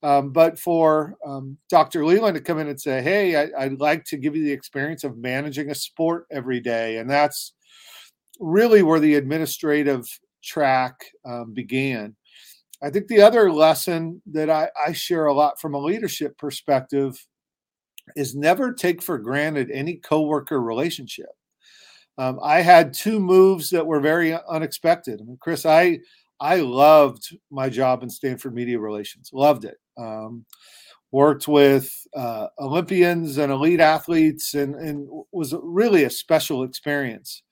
Um, 0.03 0.33
but 0.33 0.59
for 0.59 1.17
um, 1.27 1.57
Dr. 1.71 2.05
Leland 2.05 2.35
to 2.35 2.43
come 2.43 2.59
in 2.59 2.69
and 2.69 2.79
say, 2.79 3.01
"Hey, 3.01 3.37
I, 3.37 3.69
would 3.69 3.81
like 3.81 4.05
to 4.07 4.19
give 4.19 4.37
you 4.37 4.45
the 4.45 4.53
experience 4.53 5.03
of 5.03 5.17
managing 5.17 5.71
a 5.71 5.75
sport 5.75 6.27
every 6.31 6.61
day," 6.61 6.99
and 6.99 7.09
that's 7.09 7.55
really 8.41 8.83
where 8.83 9.01
the 9.01 9.15
administrative 9.15 10.07
track 10.43 10.95
um, 11.25 11.53
began. 11.53 12.15
I 12.83 12.91
think 12.91 13.09
the 13.09 13.23
other 13.23 13.51
lesson 13.51 14.21
that 14.33 14.51
I, 14.51 14.69
I 14.87 14.93
share 14.93 15.27
a 15.27 15.35
lot 15.35 15.61
from 15.61 15.75
a 15.75 15.79
leadership 15.79 16.37
perspective 16.37 17.17
is 18.17 18.35
never 18.35 18.73
take 18.73 19.03
for 19.03 19.19
granted 19.19 19.71
any 19.71 19.97
coworker 19.97 20.61
relationship. 20.61 21.31
Um, 22.19 22.39
I 22.43 22.61
had 22.61 22.93
two 22.93 23.19
moves 23.19 23.71
that 23.71 23.87
were 23.87 24.01
very 24.01 24.37
unexpected. 24.49 25.21
I 25.21 25.25
mean, 25.25 25.39
Chris, 25.41 25.67
I 25.67 26.01
I 26.41 26.57
loved 26.57 27.37
my 27.51 27.69
job 27.69 28.03
in 28.03 28.11
Stanford 28.11 28.55
Media 28.55 28.79
Relations. 28.79 29.31
Loved 29.33 29.65
it. 29.65 29.79
Um, 29.97 30.45
worked 31.11 31.47
with 31.47 31.91
uh, 32.17 32.49
Olympians 32.59 33.39
and 33.39 33.51
elite 33.51 33.81
athletes, 33.81 34.55
and 34.55 34.75
and 34.75 35.09
was 35.33 35.55
really 35.63 36.05
a 36.05 36.11
special 36.11 36.65
experience. 36.65 37.43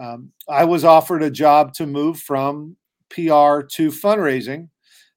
Um, 0.00 0.32
I 0.48 0.64
was 0.64 0.84
offered 0.84 1.22
a 1.22 1.30
job 1.30 1.74
to 1.74 1.86
move 1.86 2.18
from 2.18 2.76
PR 3.10 3.60
to 3.60 3.90
fundraising 3.90 4.68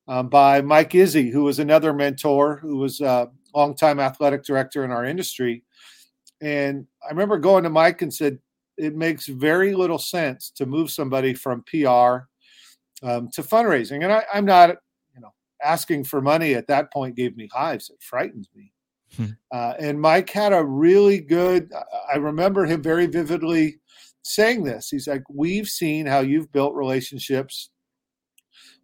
um, 0.07 0.27
by 0.27 0.61
Mike 0.61 0.93
Izzy, 0.93 1.31
who 1.31 1.43
was 1.43 1.59
another 1.59 1.93
mentor, 1.93 2.57
who 2.57 2.77
was 2.77 2.99
a 2.99 3.31
longtime 3.55 3.99
athletic 3.99 4.43
director 4.43 4.83
in 4.83 4.91
our 4.91 5.05
industry. 5.05 5.63
And 6.41 6.85
I 7.05 7.11
remember 7.11 7.37
going 7.37 7.63
to 7.63 7.69
Mike 7.69 8.01
and 8.01 8.13
said, 8.13 8.39
it 8.77 8.95
makes 8.95 9.27
very 9.27 9.73
little 9.73 9.99
sense 9.99 10.49
to 10.49 10.65
move 10.65 10.91
somebody 10.91 11.33
from 11.33 11.63
PR 11.63 12.27
um, 13.03 13.29
to 13.31 13.43
fundraising. 13.43 14.03
And 14.03 14.11
I, 14.11 14.23
am 14.33 14.45
not, 14.45 14.69
you 15.15 15.21
know, 15.21 15.33
asking 15.63 16.05
for 16.05 16.21
money 16.21 16.55
at 16.55 16.67
that 16.67 16.91
point 16.91 17.15
gave 17.15 17.37
me 17.37 17.47
hives. 17.53 17.89
It 17.89 18.01
frightens 18.01 18.49
me. 18.55 18.73
Hmm. 19.15 19.25
Uh, 19.51 19.73
and 19.79 20.01
Mike 20.01 20.31
had 20.31 20.53
a 20.53 20.65
really 20.65 21.19
good, 21.19 21.71
I 22.11 22.17
remember 22.17 22.65
him 22.65 22.81
very 22.81 23.05
vividly 23.05 23.79
saying 24.23 24.63
this. 24.63 24.89
He's 24.89 25.07
like, 25.07 25.23
We've 25.29 25.67
seen 25.67 26.05
how 26.05 26.19
you've 26.19 26.51
built 26.51 26.73
relationships 26.73 27.69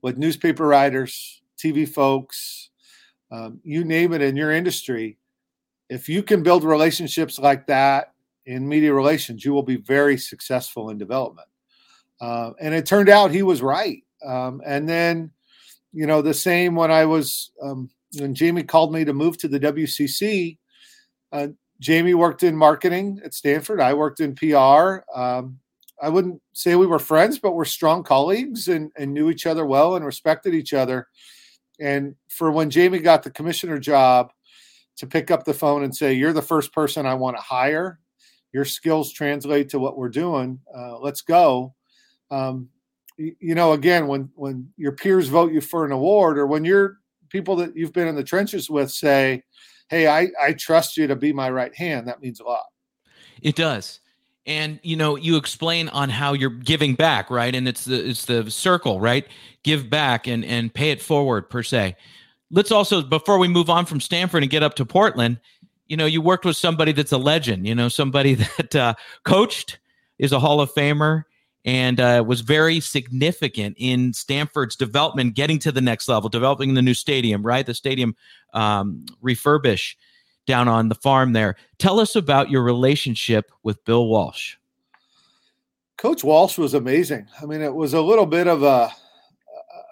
with 0.02 0.18
newspaper 0.18 0.68
writers, 0.68 1.42
TV 1.58 1.88
folks, 1.88 2.70
um, 3.32 3.60
you 3.64 3.84
name 3.84 4.14
it 4.14 4.22
in 4.22 4.36
your 4.36 4.52
industry. 4.52 5.18
if 5.90 6.08
you 6.08 6.22
can 6.22 6.44
build 6.44 6.64
relationships 6.64 7.40
like 7.40 7.66
that 7.66 8.14
in 8.46 8.68
media 8.68 8.94
relations, 8.94 9.44
you 9.44 9.54
will 9.54 9.64
be 9.64 9.78
very 9.78 10.18
successful 10.18 10.92
in 10.92 11.00
development. 11.00 11.48
Uh, 12.22 12.52
and 12.60 12.76
it 12.76 12.86
turned 12.86 13.10
out 13.10 13.32
he 13.32 13.42
was 13.42 13.62
right. 13.62 14.04
Um, 14.24 14.62
and 14.66 14.88
then, 14.88 15.32
you 15.92 16.06
know, 16.06 16.22
the 16.22 16.34
same 16.34 16.76
when 16.76 16.92
I 16.92 17.06
was 17.06 17.52
um, 17.62 17.90
when 18.18 18.36
Jamie 18.36 18.64
called 18.64 18.94
me 18.94 19.04
to 19.04 19.14
move 19.14 19.38
to 19.40 19.48
the 19.48 19.60
WCC. 19.60 20.58
Uh, 21.32 21.48
Jamie 21.80 22.14
worked 22.14 22.44
in 22.44 22.56
marketing 22.56 23.22
at 23.24 23.34
Stanford. 23.34 23.80
I 23.80 23.94
worked 23.94 24.20
in 24.20 24.36
PR. 24.36 25.00
Um, 25.14 25.60
I 26.02 26.10
wouldn't 26.10 26.42
say 26.54 26.76
we 26.76 26.88
were 26.88 27.00
friends, 27.00 27.40
but 27.40 27.54
we're 27.54 27.66
strong 27.66 28.04
colleagues 28.04 28.68
and, 28.68 28.92
and 28.98 29.14
knew 29.14 29.30
each 29.30 29.46
other 29.46 29.66
well 29.66 29.96
and 29.96 30.06
respected 30.06 30.54
each 30.54 30.74
other. 30.74 31.08
And 31.80 32.16
for 32.30 32.52
when 32.52 32.70
Jamie 32.70 33.00
got 33.00 33.24
the 33.24 33.32
commissioner 33.32 33.80
job, 33.80 34.32
to 35.00 35.08
pick 35.08 35.32
up 35.32 35.46
the 35.46 35.54
phone 35.54 35.84
and 35.84 35.96
say, 35.96 36.14
You're 36.14 36.34
the 36.34 36.42
first 36.42 36.74
person 36.74 37.06
I 37.06 37.14
want 37.14 37.38
to 37.38 37.42
hire. 37.42 38.00
Your 38.52 38.66
skills 38.66 39.14
translate 39.14 39.70
to 39.70 39.80
what 39.80 39.98
we're 39.98 40.10
doing. 40.10 40.60
Uh, 40.76 41.00
let's 41.00 41.22
go. 41.22 41.74
Um, 42.30 42.68
you, 43.18 43.34
you 43.40 43.56
know, 43.56 43.72
again, 43.72 44.08
when 44.08 44.30
when 44.36 44.70
your 44.76 44.92
peers 44.92 45.30
vote 45.30 45.54
you 45.54 45.62
for 45.62 45.86
an 45.86 45.94
award, 45.94 46.38
or 46.38 46.48
when 46.48 46.66
your 46.66 46.98
people 47.30 47.56
that 47.58 47.78
you've 47.78 47.94
been 47.94 48.10
in 48.10 48.16
the 48.16 48.24
trenches 48.24 48.70
with 48.70 48.92
say, 48.92 49.42
"Hey, 49.90 50.08
I, 50.08 50.30
I 50.42 50.54
trust 50.54 50.98
you 50.98 51.08
to 51.08 51.16
be 51.16 51.34
my 51.34 51.50
right 51.50 51.76
hand," 51.76 52.08
that 52.08 52.22
means 52.22 52.40
a 52.40 52.44
lot. 52.44 52.66
It 53.42 53.56
does. 53.56 54.00
And 54.46 54.80
you 54.84 54.96
know 54.96 55.16
you 55.16 55.38
explain 55.38 55.90
on 55.90 56.10
how 56.10 56.34
you're 56.34 56.50
giving 56.50 56.96
back 56.96 57.30
right? 57.30 57.54
And 57.54 57.68
it's 57.68 57.86
the 57.86 58.10
it's 58.10 58.26
the 58.26 58.50
circle 58.50 59.00
right? 59.00 59.28
Give 59.64 59.90
back 59.90 60.28
and 60.28 60.44
and 60.44 60.74
pay 60.74 60.92
it 60.92 61.02
forward 61.02 61.50
per 61.50 61.62
se. 61.62 61.96
Let's 62.52 62.72
also 62.72 63.02
before 63.02 63.38
we 63.38 63.48
move 63.48 63.70
on 63.70 63.86
from 63.86 64.00
stanford 64.00 64.42
and 64.42 64.50
get 64.50 64.64
up 64.64 64.74
to 64.76 64.86
portland 64.86 65.40
you 65.90 65.98
know 65.98 66.06
you 66.06 66.22
worked 66.22 66.46
with 66.46 66.56
somebody 66.56 66.94
that's 66.94 67.12
a 67.12 67.18
legend 67.18 67.68
you 67.68 67.76
know 67.76 67.90
somebody 67.90 68.36
that 68.58 68.76
uh, 68.76 68.94
coached 69.26 69.80
is 70.18 70.32
a 70.32 70.40
hall 70.40 70.62
of 70.62 70.74
famer 70.74 71.26
and 71.70 72.00
uh, 72.00 72.24
was 72.26 72.42
very 72.42 72.80
significant 72.80 73.76
in 73.78 74.12
stanford's 74.12 74.76
development 74.76 75.36
getting 75.36 75.60
to 75.60 75.72
the 75.72 75.82
next 75.82 76.08
level 76.08 76.30
developing 76.30 76.74
the 76.74 76.82
new 76.82 76.94
stadium 76.94 77.44
right 77.44 77.66
the 77.66 77.74
stadium 77.74 78.16
um, 78.54 79.06
refurbish 79.24 79.96
down 80.50 80.68
on 80.68 80.90
the 80.90 80.96
farm 80.96 81.34
there. 81.34 81.56
Tell 81.78 82.00
us 82.00 82.16
about 82.16 82.50
your 82.50 82.64
relationship 82.64 83.52
with 83.62 83.86
Bill 83.86 84.08
Walsh. 84.08 84.56
Coach 85.96 86.24
Walsh 86.24 86.58
was 86.58 86.74
amazing. 86.74 87.28
I 87.40 87.46
mean, 87.46 87.62
it 87.62 87.74
was 87.74 87.94
a 87.94 88.02
little 88.02 88.26
bit 88.26 88.48
of 88.48 88.64
a, 88.64 88.90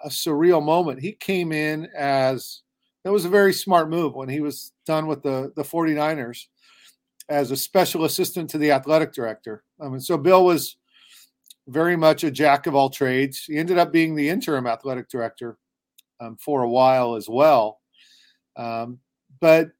a 0.02 0.08
surreal 0.08 0.60
moment. 0.62 1.00
He 1.00 1.12
came 1.12 1.52
in 1.52 1.88
as 1.96 2.62
it 3.04 3.10
was 3.10 3.24
a 3.24 3.28
very 3.28 3.52
smart 3.52 3.88
move 3.88 4.16
when 4.16 4.28
he 4.28 4.40
was 4.40 4.72
done 4.84 5.06
with 5.06 5.22
the, 5.22 5.52
the 5.54 5.62
49ers 5.62 6.46
as 7.28 7.52
a 7.52 7.56
special 7.56 8.04
assistant 8.04 8.50
to 8.50 8.58
the 8.58 8.72
athletic 8.72 9.12
director. 9.12 9.62
I 9.80 9.88
mean, 9.88 10.00
so 10.00 10.18
Bill 10.18 10.44
was 10.44 10.76
very 11.68 11.96
much 11.96 12.24
a 12.24 12.30
jack 12.30 12.66
of 12.66 12.74
all 12.74 12.90
trades. 12.90 13.44
He 13.44 13.58
ended 13.58 13.78
up 13.78 13.92
being 13.92 14.14
the 14.14 14.28
interim 14.28 14.66
athletic 14.66 15.08
director 15.08 15.58
um, 16.20 16.36
for 16.36 16.62
a 16.62 16.68
while 16.68 17.14
as 17.14 17.28
well. 17.28 17.78
Um, 18.56 18.98
but 19.40 19.70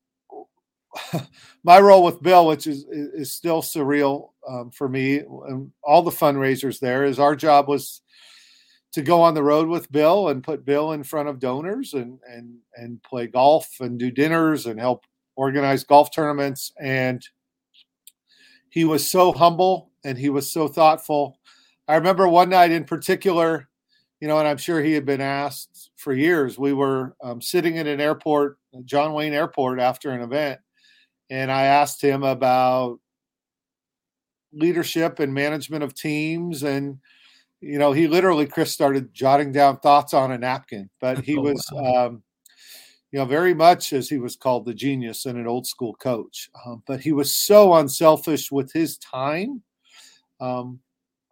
my 1.64 1.80
role 1.80 2.04
with 2.04 2.22
Bill, 2.22 2.46
which 2.46 2.66
is 2.66 2.84
is 2.88 3.32
still 3.32 3.62
surreal 3.62 4.30
um, 4.48 4.70
for 4.70 4.88
me, 4.88 5.18
and 5.18 5.72
all 5.82 6.02
the 6.02 6.10
fundraisers 6.10 6.78
there, 6.78 7.04
is 7.04 7.18
our 7.18 7.34
job 7.34 7.68
was 7.68 8.02
to 8.92 9.02
go 9.02 9.20
on 9.20 9.34
the 9.34 9.42
road 9.42 9.68
with 9.68 9.92
Bill 9.92 10.28
and 10.28 10.42
put 10.42 10.64
Bill 10.64 10.92
in 10.92 11.02
front 11.02 11.28
of 11.28 11.40
donors 11.40 11.94
and 11.94 12.18
and 12.28 12.58
and 12.76 13.02
play 13.02 13.26
golf 13.26 13.80
and 13.80 13.98
do 13.98 14.10
dinners 14.10 14.66
and 14.66 14.78
help 14.78 15.04
organize 15.36 15.84
golf 15.84 16.10
tournaments. 16.14 16.72
And 16.80 17.26
he 18.70 18.84
was 18.84 19.08
so 19.08 19.32
humble 19.32 19.90
and 20.04 20.18
he 20.18 20.30
was 20.30 20.50
so 20.50 20.68
thoughtful. 20.68 21.37
I 21.88 21.96
remember 21.96 22.28
one 22.28 22.50
night 22.50 22.70
in 22.70 22.84
particular, 22.84 23.68
you 24.20 24.28
know, 24.28 24.38
and 24.38 24.46
I'm 24.46 24.58
sure 24.58 24.82
he 24.82 24.92
had 24.92 25.06
been 25.06 25.20
asked 25.20 25.90
for 25.96 26.12
years. 26.12 26.58
We 26.58 26.72
were 26.72 27.16
um, 27.22 27.40
sitting 27.40 27.76
in 27.76 27.86
an 27.86 28.00
airport, 28.00 28.58
John 28.84 29.14
Wayne 29.14 29.32
Airport, 29.32 29.80
after 29.80 30.10
an 30.10 30.20
event 30.20 30.60
and 31.30 31.50
I 31.52 31.64
asked 31.64 32.02
him 32.02 32.22
about 32.22 32.98
leadership 34.52 35.18
and 35.18 35.32
management 35.32 35.84
of 35.84 35.94
teams 35.94 36.62
and 36.62 36.98
you 37.60 37.78
know 37.78 37.92
he 37.92 38.08
literally 38.08 38.46
chris 38.46 38.72
started 38.72 39.12
jotting 39.12 39.52
down 39.52 39.78
thoughts 39.78 40.14
on 40.14 40.32
a 40.32 40.38
napkin 40.38 40.88
but 41.00 41.18
he 41.18 41.36
oh, 41.38 41.42
was 41.42 41.68
wow. 41.70 42.06
um, 42.06 42.22
you 43.12 43.18
know 43.18 43.26
very 43.26 43.52
much 43.52 43.92
as 43.92 44.08
he 44.08 44.18
was 44.18 44.36
called 44.36 44.64
the 44.64 44.72
genius 44.72 45.26
and 45.26 45.38
an 45.38 45.46
old 45.46 45.66
school 45.66 45.94
coach 45.96 46.48
um, 46.64 46.82
but 46.86 46.98
he 47.00 47.12
was 47.12 47.34
so 47.34 47.74
unselfish 47.74 48.50
with 48.50 48.72
his 48.72 48.96
time 48.98 49.62
um, 50.40 50.80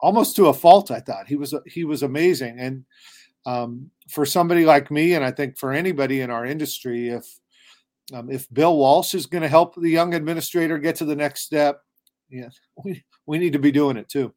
almost 0.00 0.36
to 0.36 0.46
a 0.46 0.54
fault 0.54 0.90
i 0.90 1.00
thought 1.00 1.26
he 1.26 1.36
was 1.36 1.54
he 1.66 1.84
was 1.84 2.02
amazing 2.02 2.58
and 2.58 2.84
um, 3.46 3.90
for 4.10 4.26
somebody 4.26 4.64
like 4.64 4.90
me 4.90 5.14
and 5.14 5.24
i 5.24 5.30
think 5.30 5.56
for 5.56 5.72
anybody 5.72 6.20
in 6.20 6.30
our 6.30 6.44
industry 6.44 7.08
if 7.08 7.26
um, 8.12 8.30
if 8.30 8.52
Bill 8.52 8.76
Walsh 8.76 9.14
is 9.14 9.26
going 9.26 9.42
to 9.42 9.48
help 9.48 9.74
the 9.74 9.90
young 9.90 10.14
administrator 10.14 10.78
get 10.78 10.96
to 10.96 11.04
the 11.04 11.16
next 11.16 11.40
step, 11.42 11.82
yeah, 12.30 12.48
we, 12.84 13.04
we 13.26 13.38
need 13.38 13.52
to 13.54 13.58
be 13.58 13.72
doing 13.72 13.96
it 13.96 14.08
too. 14.08 14.32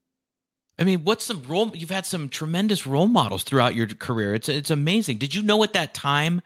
I 0.77 0.85
mean, 0.85 1.03
what's 1.03 1.25
some 1.25 1.43
role? 1.43 1.71
You've 1.75 1.89
had 1.89 2.05
some 2.05 2.29
tremendous 2.29 2.87
role 2.87 3.07
models 3.07 3.43
throughout 3.43 3.75
your 3.75 3.87
career. 3.87 4.33
It's 4.33 4.47
it's 4.47 4.71
amazing. 4.71 5.17
Did 5.17 5.35
you 5.35 5.43
know 5.43 5.61
at 5.63 5.73
that 5.73 5.93
time 5.93 6.41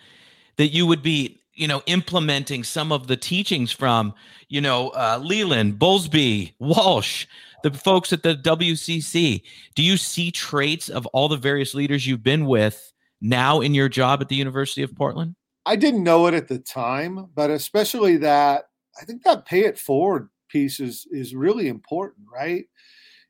that 0.55 0.70
you 0.70 0.88
would 0.88 1.03
be, 1.03 1.39
you 1.53 1.67
know, 1.67 1.84
implementing 1.86 2.63
some 2.63 2.91
of 2.91 3.05
the 3.05 3.15
teachings 3.15 3.72
from, 3.72 4.13
you 4.50 4.60
know, 4.60 4.89
uh, 4.89 5.20
Leland, 5.22 5.77
Bowlesby, 5.77 6.53
Walsh, 6.58 7.27
the 7.63 7.72
folks 7.72 8.13
at 8.13 8.24
the 8.24 8.36
WCC? 8.36 9.41
Do 9.75 9.84
you 9.84 9.98
see 9.98 10.32
traits 10.32 10.89
of 10.89 11.05
all 11.08 11.27
the 11.27 11.38
various 11.38 11.74
leaders 11.74 12.05
you've 12.05 12.24
been 12.24 12.46
with 12.46 12.93
now 13.22 13.62
in 13.62 13.74
your 13.74 13.89
job 13.89 14.22
at 14.22 14.29
the 14.29 14.36
University 14.36 14.84
of 14.84 14.96
Portland? 14.96 15.36
I 15.65 15.75
didn't 15.75 16.03
know 16.03 16.27
it 16.27 16.34
at 16.34 16.48
the 16.48 16.60
time, 16.60 17.29
but 17.34 17.50
especially 17.50 18.17
that 18.17 18.65
I 19.01 19.05
think 19.05 19.24
that 19.24 19.46
pay 19.46 19.62
it 19.62 19.79
forward 19.79 20.29
piece 20.50 20.79
is 20.79 21.08
is 21.10 21.34
really 21.34 21.67
important, 21.67 22.27
right? 22.32 22.65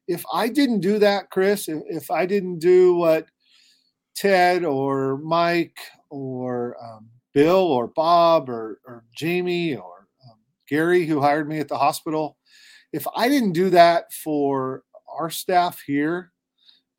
If 0.07 0.25
I 0.33 0.49
didn't 0.49 0.81
do 0.81 0.99
that, 0.99 1.29
Chris, 1.29 1.69
if, 1.69 1.81
if 1.87 2.11
I 2.11 2.25
didn't 2.25 2.59
do 2.59 2.95
what 2.95 3.27
Ted 4.15 4.65
or 4.65 5.17
Mike 5.19 5.77
or 6.09 6.75
um, 6.83 7.09
Bill 7.33 7.63
or 7.63 7.87
Bob 7.87 8.49
or, 8.49 8.79
or 8.85 9.05
Jamie 9.15 9.75
or 9.75 10.07
um, 10.29 10.37
Gary, 10.67 11.05
who 11.05 11.21
hired 11.21 11.47
me 11.47 11.59
at 11.59 11.69
the 11.69 11.77
hospital, 11.77 12.37
if 12.93 13.05
I 13.15 13.27
didn't 13.27 13.53
do 13.53 13.69
that 13.71 14.13
for 14.13 14.83
our 15.19 15.29
staff 15.29 15.81
here 15.85 16.31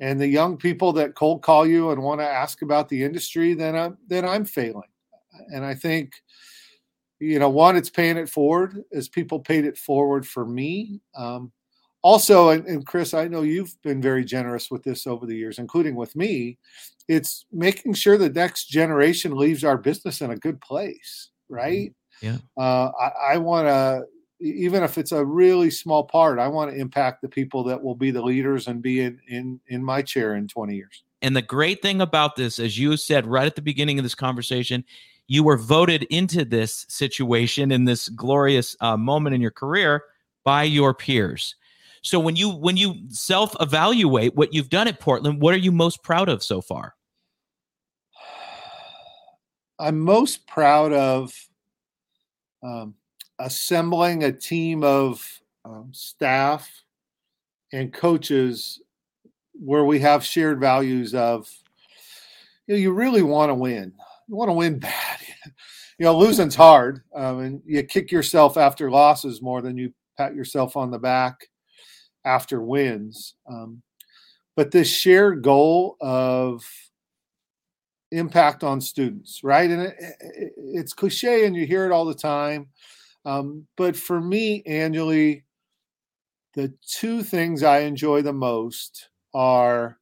and 0.01 0.21
the 0.21 0.27
young 0.27 0.57
people 0.57 0.93
that 0.95 1.15
cold 1.15 1.41
call 1.41 1.67
you 1.67 1.91
and 1.91 2.03
want 2.03 2.21
to 2.21 2.27
ask 2.27 2.63
about 2.63 2.89
the 2.89 3.03
industry, 3.03 3.55
then 3.55 3.77
I'm 3.77 3.97
then 4.09 4.25
I'm 4.27 4.45
failing. 4.45 4.83
And 5.49 5.65
I 5.65 5.75
think, 5.75 6.13
you 7.21 7.39
know, 7.39 7.49
one, 7.49 7.77
it's 7.77 7.91
paying 7.91 8.17
it 8.17 8.29
forward 8.29 8.85
as 8.93 9.09
people 9.09 9.41
paid 9.41 9.65
it 9.65 9.79
forward 9.79 10.27
for 10.27 10.45
me. 10.45 11.01
Um, 11.17 11.53
also, 12.03 12.51
and, 12.51 12.67
and 12.67 12.87
Chris, 12.87 13.15
I 13.15 13.29
know 13.29 13.43
you've 13.43 13.75
been 13.83 14.03
very 14.03 14.25
generous 14.25 14.71
with 14.71 14.83
this 14.83 15.07
over 15.07 15.27
the 15.27 15.37
years, 15.37 15.59
including 15.59 15.95
with 15.95 16.15
me. 16.15 16.59
It's 17.09 17.47
making 17.51 17.95
sure 17.95 18.19
the 18.19 18.29
next 18.29 18.67
generation 18.67 19.37
leaves 19.37 19.65
our 19.65 19.79
business 19.79 20.21
in 20.21 20.31
a 20.31 20.37
good 20.37 20.61
place, 20.61 21.31
mm-hmm. 21.51 21.55
right? 21.55 21.95
Yeah. 22.21 22.39
Uh, 22.57 22.91
I, 23.01 23.35
I 23.35 23.37
want 23.39 23.69
to, 23.69 24.05
even 24.45 24.83
if 24.83 24.99
it's 24.99 25.13
a 25.13 25.25
really 25.25 25.71
small 25.71 26.05
part, 26.05 26.39
I 26.39 26.49
want 26.49 26.71
to 26.71 26.77
impact 26.77 27.23
the 27.23 27.29
people 27.29 27.65
that 27.65 27.83
will 27.83 27.95
be 27.95 28.11
the 28.11 28.23
leaders 28.23 28.69
and 28.69 28.83
be 28.83 29.01
in 29.01 29.21
in 29.27 29.61
in 29.67 29.83
my 29.83 30.03
chair 30.03 30.35
in 30.35 30.49
20 30.49 30.75
years. 30.77 31.03
And 31.23 31.35
the 31.35 31.43
great 31.43 31.81
thing 31.81 32.03
about 32.03 32.37
this, 32.37 32.59
as 32.59 32.79
you 32.79 32.97
said 32.99 33.27
right 33.27 33.47
at 33.47 33.57
the 33.57 33.63
beginning 33.63 33.99
of 33.99 34.03
this 34.03 34.15
conversation, 34.15 34.85
you 35.27 35.43
were 35.43 35.57
voted 35.57 36.03
into 36.05 36.45
this 36.45 36.85
situation 36.89 37.73
in 37.73 37.87
this 37.87 38.11
glorious 38.11 38.77
uh, 38.81 38.99
moment 38.99 39.35
in 39.35 39.41
your 39.41 39.51
career 39.51 40.05
by 40.45 40.65
your 40.65 40.93
peers. 40.93 41.57
So 42.03 42.21
when 42.21 42.37
you 42.37 42.51
when 42.51 42.77
you 42.77 42.97
self 43.09 43.57
evaluate 43.61 44.35
what 44.35 44.53
you've 44.53 44.69
done 44.69 44.89
at 44.89 45.01
Portland, 45.01 45.41
what 45.41 45.55
are 45.55 45.59
you 45.59 45.73
most 45.73 46.03
proud 46.03 46.29
of 46.29 46.43
so 46.43 46.61
far? 46.61 46.95
I'm 49.79 50.01
most 50.01 50.47
proud 50.47 50.93
of 50.93 51.33
um, 52.63 52.95
assembling 53.39 54.25
a 54.25 54.33
team 54.33 54.83
of 54.83 55.41
um, 55.65 55.91
staff 55.93 56.71
and 57.73 57.93
coaches 57.93 58.81
where 59.53 59.85
we 59.85 59.99
have 60.01 60.25
shared 60.25 60.61
values 60.61 61.15
of 61.15 61.51
you 62.67 62.75
know 62.75 62.81
you 62.81 62.93
really 62.93 63.23
want 63.23 63.51
to 63.51 63.55
win 63.55 63.93
you 64.29 64.37
want 64.37 64.49
to 64.49 64.55
win 64.55 64.79
bad. 64.81 65.19
you 65.99 66.05
know, 66.05 66.17
losing's 66.17 66.55
hard, 66.55 67.03
um, 67.15 67.41
and 67.41 67.63
you 67.65 67.83
kick 67.83 68.11
yourself 68.11 68.57
after 68.57 68.91
losses 68.91 69.43
more 69.43 69.63
than 69.63 69.77
you 69.77 69.93
pat 70.17 70.35
yourself 70.35 70.77
on 70.77 70.91
the 70.91 70.99
back 70.99 71.49
after 72.25 72.61
wins. 72.61 73.35
Um, 73.49 73.83
but 74.57 74.71
this 74.71 74.89
shared 74.89 75.43
goal 75.43 75.97
of 76.01 76.65
impact 78.13 78.63
on 78.63 78.81
students, 78.81 79.43
right? 79.43 79.69
And 79.69 79.83
it, 79.83 79.97
it, 79.99 80.53
it's 80.57 80.93
cliche, 80.93 81.47
and 81.47 81.57
you 81.57 81.67
hear 81.67 81.85
it 81.85 81.93
all 81.93 82.05
the 82.05 82.15
time. 82.15 82.69
Um, 83.25 83.67
but 83.77 83.97
for 83.97 84.21
me, 84.21 84.63
annually, 84.67 85.45
the 86.55 86.73
two 86.87 87.23
things 87.23 87.63
I 87.63 87.81
enjoy 87.81 88.23
the 88.23 88.33
most 88.33 89.09
are 89.35 89.99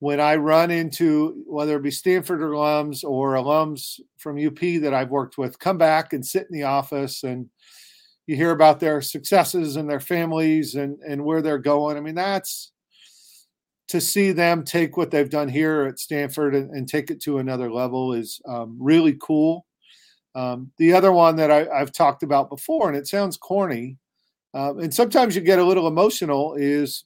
when 0.00 0.18
I 0.18 0.36
run 0.36 0.70
into 0.70 1.44
whether 1.46 1.76
it 1.76 1.82
be 1.82 1.90
Stanford 1.90 2.40
alums 2.40 3.04
or 3.04 3.34
alums 3.34 4.00
from 4.16 4.44
UP 4.44 4.58
that 4.58 4.94
I've 4.94 5.10
worked 5.10 5.36
with, 5.36 5.58
come 5.58 5.78
back 5.78 6.12
and 6.12 6.26
sit 6.26 6.46
in 6.50 6.56
the 6.56 6.64
office 6.64 7.22
and 7.22 7.48
you 8.26 8.34
hear 8.34 8.50
about 8.50 8.80
their 8.80 9.02
successes 9.02 9.76
and 9.76 9.88
their 9.88 10.00
families 10.00 10.74
and, 10.74 10.98
and 11.06 11.24
where 11.24 11.42
they're 11.42 11.58
going. 11.58 11.96
I 11.96 12.00
mean, 12.00 12.14
that's 12.14 12.72
to 13.88 14.00
see 14.00 14.32
them 14.32 14.64
take 14.64 14.96
what 14.96 15.10
they've 15.10 15.28
done 15.28 15.48
here 15.48 15.82
at 15.82 15.98
Stanford 15.98 16.54
and, 16.54 16.70
and 16.70 16.88
take 16.88 17.10
it 17.10 17.20
to 17.22 17.38
another 17.38 17.70
level 17.70 18.12
is 18.12 18.40
um, 18.48 18.76
really 18.80 19.16
cool. 19.20 19.66
Um, 20.34 20.70
the 20.78 20.92
other 20.92 21.12
one 21.12 21.36
that 21.36 21.50
I, 21.50 21.66
have 21.78 21.92
talked 21.92 22.22
about 22.22 22.48
before, 22.48 22.88
and 22.88 22.96
it 22.96 23.06
sounds 23.06 23.36
corny, 23.36 23.98
uh, 24.54 24.76
and 24.76 24.92
sometimes 24.92 25.34
you 25.34 25.42
get 25.42 25.58
a 25.58 25.64
little 25.64 25.86
emotional, 25.86 26.54
is 26.54 27.04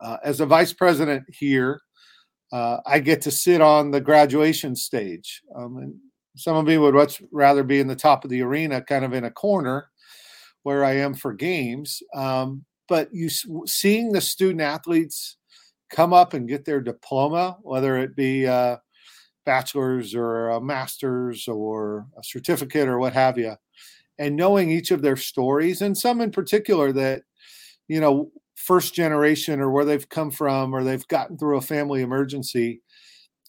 uh, 0.00 0.18
as 0.22 0.40
a 0.40 0.46
vice 0.46 0.72
president 0.72 1.24
here, 1.28 1.80
uh, 2.52 2.78
I 2.86 3.00
get 3.00 3.22
to 3.22 3.30
sit 3.30 3.60
on 3.60 3.90
the 3.90 4.00
graduation 4.00 4.74
stage. 4.76 5.42
Um, 5.54 5.76
and 5.78 5.94
some 6.36 6.56
of 6.56 6.66
me 6.66 6.78
would 6.78 6.94
much 6.94 7.22
rather 7.32 7.62
be 7.62 7.80
in 7.80 7.88
the 7.88 7.96
top 7.96 8.24
of 8.24 8.30
the 8.30 8.42
arena, 8.42 8.80
kind 8.80 9.04
of 9.04 9.12
in 9.12 9.24
a 9.24 9.30
corner 9.30 9.90
where 10.62 10.84
I 10.84 10.96
am 10.96 11.14
for 11.14 11.32
games. 11.32 12.02
Um, 12.14 12.64
but 12.88 13.12
you 13.12 13.28
seeing 13.66 14.12
the 14.12 14.20
student 14.20 14.62
athletes 14.62 15.36
come 15.90 16.12
up 16.12 16.34
and 16.34 16.48
get 16.48 16.64
their 16.64 16.80
diploma, 16.80 17.58
whether 17.62 17.98
it 17.98 18.16
be 18.16 18.44
a 18.44 18.80
bachelor's 19.48 20.14
or 20.14 20.50
a 20.50 20.60
master's 20.60 21.48
or 21.48 22.06
a 22.20 22.22
certificate 22.22 22.86
or 22.86 22.98
what 22.98 23.14
have 23.14 23.38
you, 23.38 23.54
and 24.18 24.36
knowing 24.36 24.70
each 24.70 24.90
of 24.90 25.00
their 25.00 25.16
stories, 25.16 25.80
and 25.80 25.96
some 25.96 26.20
in 26.20 26.30
particular 26.30 26.92
that, 26.92 27.22
you 27.88 28.00
know, 28.00 28.30
first 28.54 28.94
generation 28.94 29.60
or 29.60 29.70
where 29.70 29.86
they've 29.86 30.08
come 30.10 30.30
from 30.30 30.74
or 30.74 30.84
they've 30.84 31.08
gotten 31.08 31.38
through 31.38 31.56
a 31.56 31.68
family 31.74 32.02
emergency, 32.02 32.82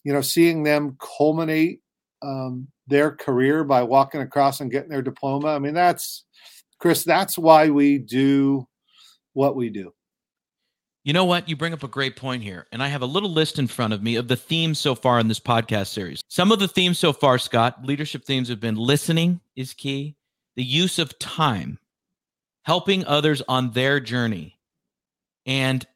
you 0.04 0.12
know, 0.12 0.22
seeing 0.22 0.62
them 0.62 0.96
culminate 1.18 1.80
um, 2.22 2.66
their 2.86 3.10
career 3.10 3.62
by 3.64 3.82
walking 3.82 4.22
across 4.22 4.60
and 4.60 4.70
getting 4.70 4.88
their 4.88 5.02
diploma. 5.02 5.48
I 5.48 5.58
mean, 5.58 5.74
that's, 5.74 6.24
Chris, 6.78 7.04
that's 7.04 7.36
why 7.36 7.68
we 7.68 7.98
do 7.98 8.66
what 9.34 9.54
we 9.56 9.68
do. 9.68 9.92
You 11.02 11.14
know 11.14 11.24
what? 11.24 11.48
You 11.48 11.56
bring 11.56 11.72
up 11.72 11.82
a 11.82 11.88
great 11.88 12.16
point 12.16 12.42
here. 12.42 12.66
And 12.72 12.82
I 12.82 12.88
have 12.88 13.00
a 13.00 13.06
little 13.06 13.30
list 13.30 13.58
in 13.58 13.66
front 13.66 13.94
of 13.94 14.02
me 14.02 14.16
of 14.16 14.28
the 14.28 14.36
themes 14.36 14.78
so 14.78 14.94
far 14.94 15.18
in 15.18 15.28
this 15.28 15.40
podcast 15.40 15.88
series. 15.88 16.22
Some 16.28 16.52
of 16.52 16.58
the 16.58 16.68
themes 16.68 16.98
so 16.98 17.12
far, 17.12 17.38
Scott, 17.38 17.82
leadership 17.84 18.24
themes 18.24 18.48
have 18.48 18.60
been 18.60 18.76
listening 18.76 19.40
is 19.56 19.72
key, 19.72 20.16
the 20.56 20.62
use 20.62 20.98
of 20.98 21.18
time, 21.18 21.78
helping 22.64 23.04
others 23.06 23.40
on 23.48 23.70
their 23.70 23.98
journey, 23.98 24.58
and 25.46 25.86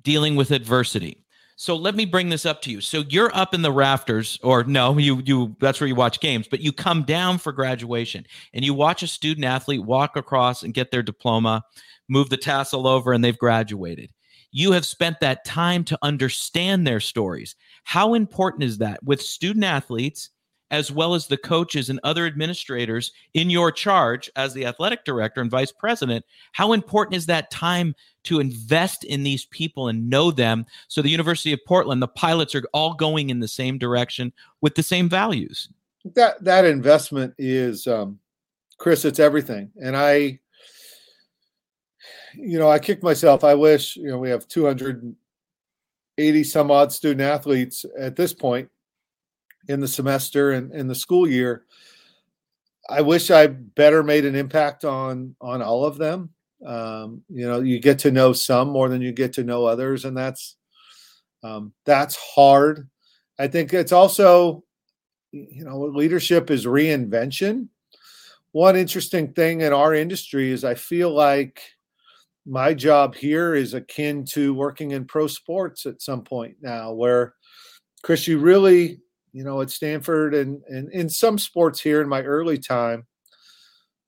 dealing 0.00 0.36
with 0.36 0.52
adversity. 0.52 1.22
So 1.56 1.76
let 1.76 1.94
me 1.94 2.06
bring 2.06 2.30
this 2.30 2.46
up 2.46 2.62
to 2.62 2.70
you. 2.70 2.80
So 2.80 3.04
you're 3.10 3.36
up 3.36 3.52
in 3.52 3.60
the 3.60 3.70
rafters, 3.70 4.38
or 4.42 4.64
no, 4.64 4.96
you 4.96 5.20
you 5.26 5.54
that's 5.60 5.78
where 5.78 5.88
you 5.88 5.94
watch 5.94 6.18
games, 6.20 6.48
but 6.48 6.60
you 6.60 6.72
come 6.72 7.02
down 7.02 7.36
for 7.36 7.52
graduation 7.52 8.24
and 8.54 8.64
you 8.64 8.72
watch 8.72 9.02
a 9.02 9.06
student 9.06 9.44
athlete 9.44 9.84
walk 9.84 10.16
across 10.16 10.62
and 10.62 10.72
get 10.72 10.90
their 10.90 11.02
diploma, 11.02 11.62
move 12.08 12.30
the 12.30 12.38
tassel 12.38 12.86
over, 12.86 13.12
and 13.12 13.22
they've 13.22 13.36
graduated 13.36 14.10
you 14.52 14.72
have 14.72 14.84
spent 14.84 15.20
that 15.20 15.44
time 15.44 15.84
to 15.84 15.98
understand 16.02 16.86
their 16.86 17.00
stories. 17.00 17.56
How 17.84 18.14
important 18.14 18.64
is 18.64 18.78
that 18.78 19.02
with 19.02 19.22
student 19.22 19.64
athletes 19.64 20.30
as 20.70 20.92
well 20.92 21.14
as 21.14 21.26
the 21.26 21.36
coaches 21.36 21.90
and 21.90 21.98
other 22.04 22.26
administrators 22.26 23.12
in 23.34 23.50
your 23.50 23.72
charge 23.72 24.30
as 24.36 24.54
the 24.54 24.66
athletic 24.66 25.04
director 25.04 25.40
and 25.40 25.50
vice 25.50 25.72
president? 25.72 26.24
How 26.52 26.72
important 26.72 27.16
is 27.16 27.26
that 27.26 27.50
time 27.50 27.94
to 28.24 28.40
invest 28.40 29.04
in 29.04 29.22
these 29.22 29.46
people 29.46 29.88
and 29.88 30.08
know 30.08 30.30
them 30.30 30.66
so 30.88 31.02
the 31.02 31.08
University 31.08 31.52
of 31.52 31.60
Portland, 31.66 32.02
the 32.02 32.08
pilots 32.08 32.54
are 32.54 32.62
all 32.72 32.94
going 32.94 33.30
in 33.30 33.40
the 33.40 33.48
same 33.48 33.78
direction 33.78 34.32
with 34.60 34.74
the 34.74 34.82
same 34.82 35.08
values? 35.08 35.68
That 36.14 36.42
that 36.44 36.64
investment 36.64 37.34
is 37.36 37.86
um 37.86 38.18
Chris, 38.78 39.04
it's 39.04 39.20
everything. 39.20 39.70
And 39.82 39.94
I 39.94 40.38
you 42.34 42.58
know, 42.58 42.70
I 42.70 42.78
kick 42.78 43.02
myself. 43.02 43.44
I 43.44 43.54
wish, 43.54 43.96
you 43.96 44.08
know, 44.08 44.18
we 44.18 44.30
have 44.30 44.46
280 44.48 46.44
some 46.44 46.70
odd 46.70 46.92
student 46.92 47.22
athletes 47.22 47.84
at 47.98 48.16
this 48.16 48.32
point 48.32 48.68
in 49.68 49.80
the 49.80 49.88
semester 49.88 50.52
and 50.52 50.72
in 50.72 50.88
the 50.88 50.94
school 50.94 51.28
year. 51.28 51.64
I 52.88 53.02
wish 53.02 53.30
I 53.30 53.46
better 53.46 54.02
made 54.02 54.24
an 54.24 54.34
impact 54.34 54.84
on 54.84 55.36
on 55.40 55.62
all 55.62 55.84
of 55.84 55.96
them. 55.98 56.30
Um, 56.66 57.22
you 57.28 57.46
know, 57.46 57.60
you 57.60 57.78
get 57.78 58.00
to 58.00 58.10
know 58.10 58.32
some 58.32 58.68
more 58.68 58.88
than 58.88 59.00
you 59.00 59.12
get 59.12 59.32
to 59.34 59.44
know 59.44 59.64
others, 59.64 60.04
and 60.04 60.16
that's 60.16 60.56
um, 61.42 61.72
that's 61.84 62.16
hard. 62.16 62.88
I 63.38 63.46
think 63.48 63.72
it's 63.72 63.92
also, 63.92 64.64
you 65.32 65.64
know, 65.64 65.78
leadership 65.78 66.50
is 66.50 66.66
reinvention. 66.66 67.68
One 68.52 68.76
interesting 68.76 69.32
thing 69.32 69.60
in 69.60 69.72
our 69.72 69.94
industry 69.94 70.50
is 70.50 70.64
I 70.64 70.74
feel 70.74 71.10
like 71.10 71.62
my 72.46 72.74
job 72.74 73.14
here 73.14 73.54
is 73.54 73.74
akin 73.74 74.24
to 74.24 74.54
working 74.54 74.92
in 74.92 75.04
pro 75.04 75.26
sports 75.26 75.86
at 75.86 76.02
some 76.02 76.22
point 76.22 76.56
now, 76.60 76.92
where 76.92 77.34
Chris, 78.02 78.26
you 78.26 78.38
really, 78.38 79.00
you 79.32 79.44
know, 79.44 79.60
at 79.60 79.70
Stanford 79.70 80.34
and, 80.34 80.62
and 80.68 80.90
in 80.92 81.08
some 81.08 81.38
sports 81.38 81.80
here 81.80 82.00
in 82.00 82.08
my 82.08 82.22
early 82.22 82.58
time, 82.58 83.06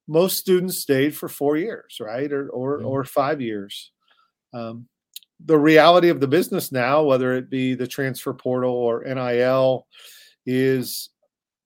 most 0.08 0.38
students 0.38 0.78
stayed 0.78 1.16
for 1.16 1.28
four 1.28 1.56
years, 1.56 1.98
right? 2.00 2.30
Or 2.32 2.48
or, 2.48 2.78
mm-hmm. 2.78 2.86
or 2.86 3.04
five 3.04 3.40
years. 3.40 3.92
Um, 4.52 4.88
the 5.44 5.58
reality 5.58 6.08
of 6.08 6.20
the 6.20 6.28
business 6.28 6.72
now, 6.72 7.02
whether 7.02 7.34
it 7.34 7.50
be 7.50 7.74
the 7.74 7.86
transfer 7.86 8.32
portal 8.32 8.74
or 8.74 9.04
NIL, 9.04 9.86
is 10.46 11.10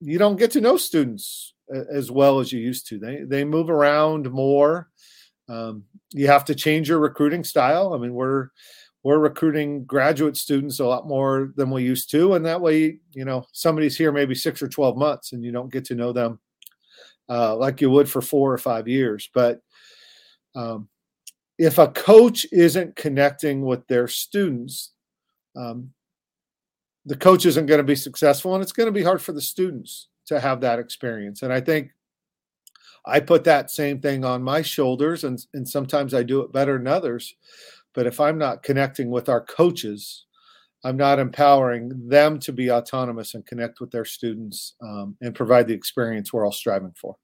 you 0.01 0.19
don't 0.19 0.37
get 0.37 0.51
to 0.53 0.61
know 0.61 0.77
students 0.77 1.55
as 1.91 2.11
well 2.11 2.41
as 2.41 2.53
you 2.53 2.61
used 2.61 2.89
to. 2.89 2.99
They 2.99 3.23
they 3.25 3.45
move 3.45 3.71
around 3.71 4.31
more. 4.31 4.89
Um, 5.49 5.85
you 6.13 6.27
have 6.27 6.45
to 6.47 6.55
change 6.55 6.89
your 6.89 6.99
recruiting 6.99 7.45
style. 7.45 7.95
I 7.95 7.99
mean, 7.99 8.15
we're 8.15 8.49
we're 9.03 9.19
recruiting 9.19 9.85
graduate 9.85 10.37
students 10.37 10.81
a 10.81 10.85
lot 10.85 11.07
more 11.07 11.53
than 11.57 11.71
we 11.71 11.85
used 11.85 12.11
to, 12.11 12.35
and 12.35 12.45
that 12.45 12.61
way, 12.61 12.99
you 13.13 13.25
know, 13.25 13.47
somebody's 13.53 13.97
here 13.97 14.11
maybe 14.11 14.35
six 14.35 14.61
or 14.61 14.69
twelve 14.69 14.97
months, 14.97 15.33
and 15.33 15.45
you 15.45 15.53
don't 15.53 15.73
get 15.73 15.85
to 15.87 15.95
know 15.95 16.13
them 16.13 16.41
uh, 17.29 17.57
like 17.57 17.81
you 17.81 17.91
would 17.91 18.09
for 18.09 18.21
four 18.21 18.53
or 18.53 18.59
five 18.59 18.89
years. 18.89 19.31
But 19.33 19.61
um, 20.55 20.89
if 21.59 21.79
a 21.79 21.89
coach 21.89 22.47
isn't 22.51 22.97
connecting 22.97 23.63
with 23.63 23.87
their 23.87 24.09
students, 24.09 24.93
um, 25.55 25.93
the 27.05 27.17
coach 27.17 27.47
isn't 27.47 27.67
going 27.67 27.79
to 27.79 27.85
be 27.85 27.97
successful, 27.97 28.55
and 28.55 28.63
it's 28.63 28.73
going 28.73 28.89
to 28.89 28.93
be 28.93 29.05
hard 29.05 29.23
for 29.23 29.33
the 29.33 29.41
students 29.41 30.09
to 30.27 30.41
have 30.41 30.61
that 30.63 30.81
experience. 30.81 31.43
And 31.43 31.53
I 31.53 31.61
think 31.61 31.91
I 33.07 33.21
put 33.21 33.45
that 33.45 33.71
same 33.71 34.01
thing 34.01 34.25
on 34.25 34.43
my 34.43 34.63
shoulders, 34.63 35.25
and, 35.25 35.45
and 35.55 35.69
sometimes 35.69 36.13
I 36.13 36.23
do 36.23 36.41
it 36.41 36.53
better 36.53 36.77
than 36.77 36.89
others. 36.89 37.35
But 37.95 38.07
if 38.07 38.21
I'm 38.21 38.37
not 38.37 38.63
connecting 38.63 39.11
with 39.11 39.29
our 39.29 39.41
coaches, 39.41 40.27
I'm 40.85 40.97
not 40.97 41.19
empowering 41.19 42.09
them 42.09 42.39
to 42.41 42.53
be 42.53 42.71
autonomous 42.71 43.35
and 43.35 43.47
connect 43.47 43.81
with 43.81 43.91
their 43.91 44.05
students 44.05 44.75
um, 44.83 45.17
and 45.21 45.35
provide 45.35 45.67
the 45.69 45.75
experience 45.75 46.33
we're 46.33 46.45
all 46.45 46.53
striving 46.53 46.93
for. 47.01 47.17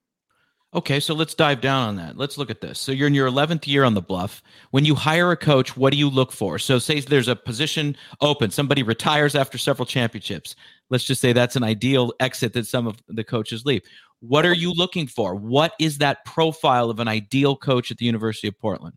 Okay, 0.75 1.01
so 1.01 1.13
let's 1.13 1.35
dive 1.35 1.61
down 1.61 1.87
on 1.87 1.97
that. 1.97 2.17
Let's 2.17 2.39
look 2.39 2.51
at 2.51 2.63
this. 2.63 2.81
So 2.81 2.93
you're 2.93 3.07
in 3.07 3.13
your 3.13 3.31
11th 3.31 3.67
year 3.67 3.85
on 3.85 3.93
the 3.93 4.01
bluff. 4.01 4.43
When 4.71 4.87
you 4.87 4.95
hire 4.95 5.31
a 5.31 5.37
coach, 5.37 5.77
what 5.77 5.93
do 5.93 5.99
you 5.99 6.09
look 6.09 6.33
for? 6.33 6.59
So 6.59 6.79
say 6.79 6.99
there's 7.01 7.29
a 7.29 7.37
position 7.37 7.95
open, 8.23 8.51
somebody 8.51 8.83
retires 8.83 9.35
after 9.35 9.59
several 9.59 9.85
championships. 9.85 10.57
Let's 10.89 11.05
just 11.05 11.21
say 11.21 11.35
that's 11.35 11.57
an 11.57 11.63
ideal 11.63 12.15
exit 12.21 12.55
that 12.55 12.67
some 12.67 12.87
of 12.87 12.97
the 13.07 13.23
coaches 13.23 13.67
leave. 13.67 13.83
What 14.23 14.47
are 14.47 14.55
you 14.55 14.73
looking 14.73 15.09
for? 15.09 15.35
What 15.35 15.73
is 15.81 15.99
that 15.99 16.25
profile 16.25 16.91
of 16.91 17.01
an 17.01 17.09
ideal 17.09 17.57
coach 17.57 17.91
at 17.91 17.97
the 17.97 18.05
University 18.05 18.47
of 18.47 18.57
Portland? 18.57 18.97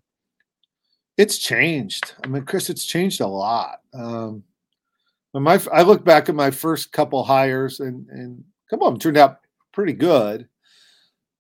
It's 1.18 1.40
changed. 1.40 2.14
I 2.24 2.28
mean, 2.28 2.46
Chris, 2.46 2.70
it's 2.70 2.86
changed 2.86 3.22
a 3.22 3.28
lot. 3.28 3.80
Um, 3.92 4.44
my 5.34 5.60
I 5.74 5.82
look 5.82 6.06
back 6.06 6.30
at 6.30 6.36
my 6.36 6.52
first 6.52 6.92
couple 6.92 7.24
hires, 7.24 7.80
and 7.80 8.08
and 8.10 8.40
a 8.40 8.70
couple 8.70 8.88
of 8.88 8.94
them 8.94 9.00
turned 9.00 9.18
out 9.18 9.40
pretty 9.72 9.94
good, 9.94 10.48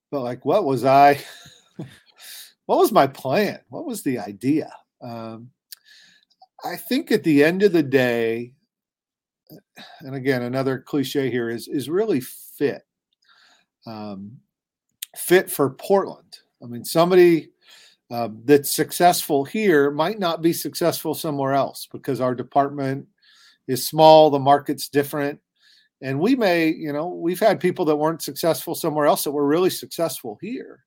but 0.09 0.21
like, 0.21 0.43
what 0.45 0.65
was 0.65 0.83
I? 0.83 1.19
what 2.65 2.79
was 2.79 2.91
my 2.91 3.05
plan? 3.05 3.59
What 3.69 3.85
was 3.85 4.01
the 4.01 4.17
idea? 4.17 4.73
Um, 4.99 5.51
I 6.63 6.75
think 6.75 7.11
at 7.11 7.23
the 7.23 7.43
end 7.43 7.61
of 7.61 7.71
the 7.71 7.83
day, 7.83 8.53
and 9.99 10.15
again, 10.15 10.41
another 10.41 10.79
cliche 10.79 11.29
here 11.29 11.51
is 11.51 11.67
is 11.67 11.87
really 11.87 12.19
fit 12.19 12.83
um, 13.85 14.37
fit 15.15 15.49
for 15.49 15.69
Portland. 15.71 16.39
I 16.63 16.67
mean, 16.67 16.85
somebody 16.85 17.49
uh, 18.11 18.29
that's 18.43 18.75
successful 18.75 19.43
here 19.43 19.91
might 19.91 20.19
not 20.19 20.41
be 20.41 20.53
successful 20.53 21.13
somewhere 21.13 21.53
else 21.53 21.87
because 21.91 22.21
our 22.21 22.35
department 22.35 23.07
is 23.67 23.87
small, 23.87 24.29
the 24.29 24.39
market's 24.39 24.89
different. 24.89 25.39
And 26.01 26.19
we 26.19 26.35
may, 26.35 26.67
you 26.67 26.93
know, 26.93 27.07
we've 27.07 27.39
had 27.39 27.59
people 27.59 27.85
that 27.85 27.95
weren't 27.95 28.21
successful 28.21 28.75
somewhere 28.75 29.07
else 29.07 29.23
that 29.23 29.31
were 29.31 29.47
really 29.47 29.69
successful 29.71 30.37
here. 30.41 30.83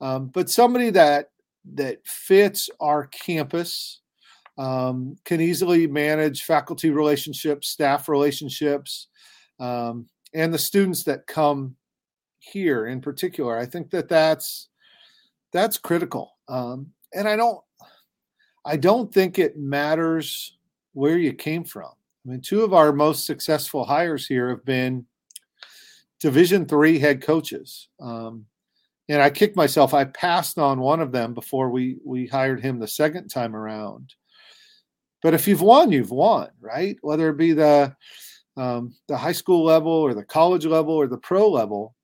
um, 0.00 0.28
but 0.28 0.50
somebody 0.50 0.90
that 0.90 1.30
that 1.74 1.98
fits 2.06 2.70
our 2.80 3.06
campus 3.08 4.00
um, 4.56 5.16
can 5.24 5.40
easily 5.40 5.86
manage 5.86 6.44
faculty 6.44 6.90
relationships, 6.90 7.68
staff 7.68 8.08
relationships, 8.08 9.08
um, 9.60 10.08
and 10.34 10.52
the 10.52 10.58
students 10.58 11.04
that 11.04 11.26
come 11.26 11.76
here 12.38 12.86
in 12.86 13.00
particular. 13.00 13.56
I 13.58 13.66
think 13.66 13.90
that 13.90 14.08
that's 14.08 14.68
that's 15.52 15.78
critical, 15.78 16.36
um, 16.48 16.88
and 17.14 17.28
I 17.28 17.36
don't 17.36 17.60
I 18.64 18.76
don't 18.76 19.12
think 19.12 19.38
it 19.38 19.58
matters 19.58 20.56
where 20.92 21.18
you 21.18 21.32
came 21.32 21.64
from. 21.64 21.90
I 22.26 22.30
mean, 22.30 22.40
two 22.40 22.62
of 22.62 22.74
our 22.74 22.92
most 22.92 23.24
successful 23.24 23.84
hires 23.84 24.26
here 24.26 24.50
have 24.50 24.64
been 24.64 25.06
Division 26.20 26.66
three 26.66 26.98
head 26.98 27.22
coaches. 27.22 27.88
Um, 28.00 28.46
and 29.08 29.22
I 29.22 29.30
kicked 29.30 29.56
myself. 29.56 29.94
I 29.94 30.04
passed 30.04 30.58
on 30.58 30.80
one 30.80 31.00
of 31.00 31.12
them 31.12 31.32
before 31.32 31.70
we 31.70 31.96
we 32.04 32.26
hired 32.26 32.60
him 32.60 32.78
the 32.78 32.88
second 32.88 33.28
time 33.28 33.56
around. 33.56 34.14
But 35.22 35.34
if 35.34 35.48
you've 35.48 35.62
won, 35.62 35.90
you've 35.90 36.10
won, 36.10 36.48
right? 36.60 36.96
Whether 37.00 37.30
it 37.30 37.36
be 37.36 37.52
the 37.52 37.94
um, 38.56 38.94
the 39.06 39.16
high 39.16 39.32
school 39.32 39.64
level 39.64 39.92
or 39.92 40.12
the 40.12 40.24
college 40.24 40.66
level 40.66 40.94
or 40.94 41.06
the 41.06 41.18
pro 41.18 41.48
level, 41.48 41.94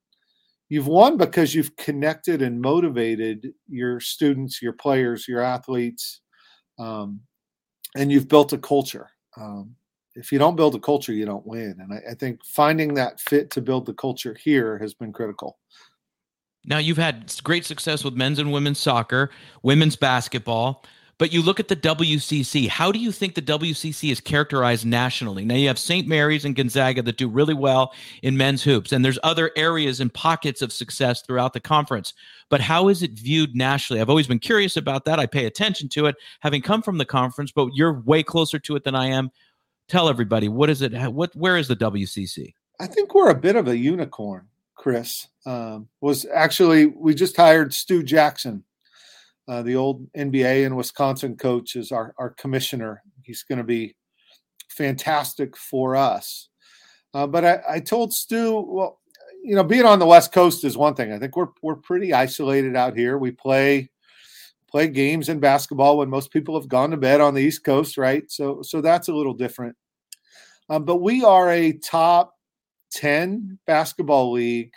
you've 0.68 0.86
won 0.86 1.16
because 1.16 1.54
you've 1.54 1.76
connected 1.76 2.42
and 2.42 2.60
motivated 2.60 3.52
your 3.68 4.00
students, 4.00 4.62
your 4.62 4.72
players, 4.72 5.28
your 5.28 5.40
athletes, 5.40 6.20
um, 6.78 7.20
and 7.96 8.10
you've 8.10 8.28
built 8.28 8.52
a 8.52 8.58
culture. 8.58 9.10
Um, 9.36 9.74
if 10.14 10.30
you 10.30 10.38
don't 10.38 10.56
build 10.56 10.74
a 10.74 10.80
culture, 10.80 11.12
you 11.12 11.26
don't 11.26 11.46
win. 11.46 11.76
And 11.80 11.92
I, 11.92 12.12
I, 12.12 12.14
think 12.14 12.44
finding 12.44 12.94
that 12.94 13.20
fit 13.20 13.50
to 13.50 13.60
build 13.60 13.84
the 13.86 13.94
culture 13.94 14.36
here 14.42 14.78
has 14.78 14.94
been 14.94 15.12
critical. 15.12 15.58
Now, 16.64 16.78
you've 16.78 16.96
had 16.96 17.32
great 17.42 17.64
success 17.64 18.04
with 18.04 18.14
men's 18.14 18.38
and 18.38 18.52
women's 18.52 18.78
soccer, 18.78 19.30
women's 19.62 19.96
basketball, 19.96 20.84
but 21.18 21.32
you 21.32 21.42
look 21.42 21.60
at 21.60 21.68
the 21.68 21.76
WCC. 21.76 22.68
How 22.68 22.90
do 22.92 22.98
you 22.98 23.12
think 23.12 23.34
the 23.34 23.42
WCC 23.42 24.10
is 24.10 24.20
characterized 24.20 24.86
nationally? 24.86 25.44
Now, 25.44 25.54
you 25.54 25.68
have 25.68 25.78
St. 25.78 26.08
Mary's 26.08 26.44
and 26.44 26.56
Gonzaga 26.56 27.02
that 27.02 27.16
do 27.16 27.28
really 27.28 27.54
well 27.54 27.92
in 28.22 28.36
men's 28.36 28.62
hoops, 28.62 28.92
and 28.92 29.04
there's 29.04 29.18
other 29.22 29.50
areas 29.56 30.00
and 30.00 30.12
pockets 30.12 30.62
of 30.62 30.72
success 30.72 31.22
throughout 31.22 31.52
the 31.52 31.60
conference. 31.60 32.14
But 32.50 32.60
how 32.60 32.88
is 32.88 33.02
it 33.02 33.12
viewed 33.12 33.54
nationally? 33.54 34.00
I've 34.00 34.10
always 34.10 34.26
been 34.26 34.38
curious 34.38 34.76
about 34.76 35.04
that. 35.04 35.18
I 35.18 35.26
pay 35.26 35.46
attention 35.46 35.88
to 35.90 36.06
it, 36.06 36.16
having 36.40 36.62
come 36.62 36.82
from 36.82 36.98
the 36.98 37.04
conference, 37.04 37.52
but 37.52 37.68
you're 37.74 38.00
way 38.00 38.22
closer 38.22 38.58
to 38.58 38.76
it 38.76 38.84
than 38.84 38.94
I 38.94 39.06
am 39.06 39.30
tell 39.88 40.08
everybody 40.08 40.48
what 40.48 40.70
is 40.70 40.82
it? 40.82 40.92
What 41.12 41.34
where 41.34 41.56
is 41.56 41.68
the 41.68 41.76
WCC? 41.76 42.54
I 42.80 42.86
think 42.86 43.14
we're 43.14 43.30
a 43.30 43.34
bit 43.34 43.56
of 43.56 43.68
a 43.68 43.76
unicorn. 43.76 44.48
Chris 44.74 45.28
um, 45.46 45.88
was 46.00 46.26
actually 46.26 46.86
we 46.86 47.14
just 47.14 47.36
hired 47.36 47.72
Stu 47.72 48.02
Jackson, 48.02 48.64
uh, 49.48 49.62
the 49.62 49.76
old 49.76 50.10
NBA 50.14 50.64
and 50.66 50.76
Wisconsin 50.76 51.36
coach, 51.36 51.76
is 51.76 51.92
our 51.92 52.14
our 52.18 52.30
commissioner. 52.30 53.02
He's 53.22 53.42
going 53.42 53.58
to 53.58 53.64
be 53.64 53.94
fantastic 54.68 55.56
for 55.56 55.96
us. 55.96 56.48
Uh, 57.12 57.26
but 57.26 57.44
I, 57.44 57.60
I 57.68 57.80
told 57.80 58.12
Stu, 58.12 58.60
well, 58.68 59.00
you 59.42 59.54
know, 59.54 59.62
being 59.62 59.84
on 59.84 59.98
the 59.98 60.06
West 60.06 60.32
Coast 60.32 60.64
is 60.64 60.76
one 60.76 60.94
thing. 60.94 61.12
I 61.12 61.18
think 61.18 61.36
we're 61.36 61.48
we're 61.62 61.76
pretty 61.76 62.12
isolated 62.12 62.76
out 62.76 62.96
here. 62.96 63.18
We 63.18 63.30
play 63.30 63.90
play 64.68 64.88
games 64.88 65.28
in 65.28 65.38
basketball 65.38 65.98
when 65.98 66.10
most 66.10 66.32
people 66.32 66.58
have 66.58 66.68
gone 66.68 66.90
to 66.90 66.96
bed 66.96 67.20
on 67.20 67.34
the 67.34 67.42
East 67.42 67.62
Coast, 67.62 67.96
right? 67.98 68.28
So 68.30 68.62
so 68.62 68.80
that's 68.80 69.08
a 69.08 69.14
little 69.14 69.34
different. 69.34 69.76
Um, 70.68 70.84
but 70.84 70.96
we 70.96 71.22
are 71.22 71.50
a 71.50 71.72
top 71.72 72.34
10 72.92 73.58
basketball 73.66 74.32
league 74.32 74.72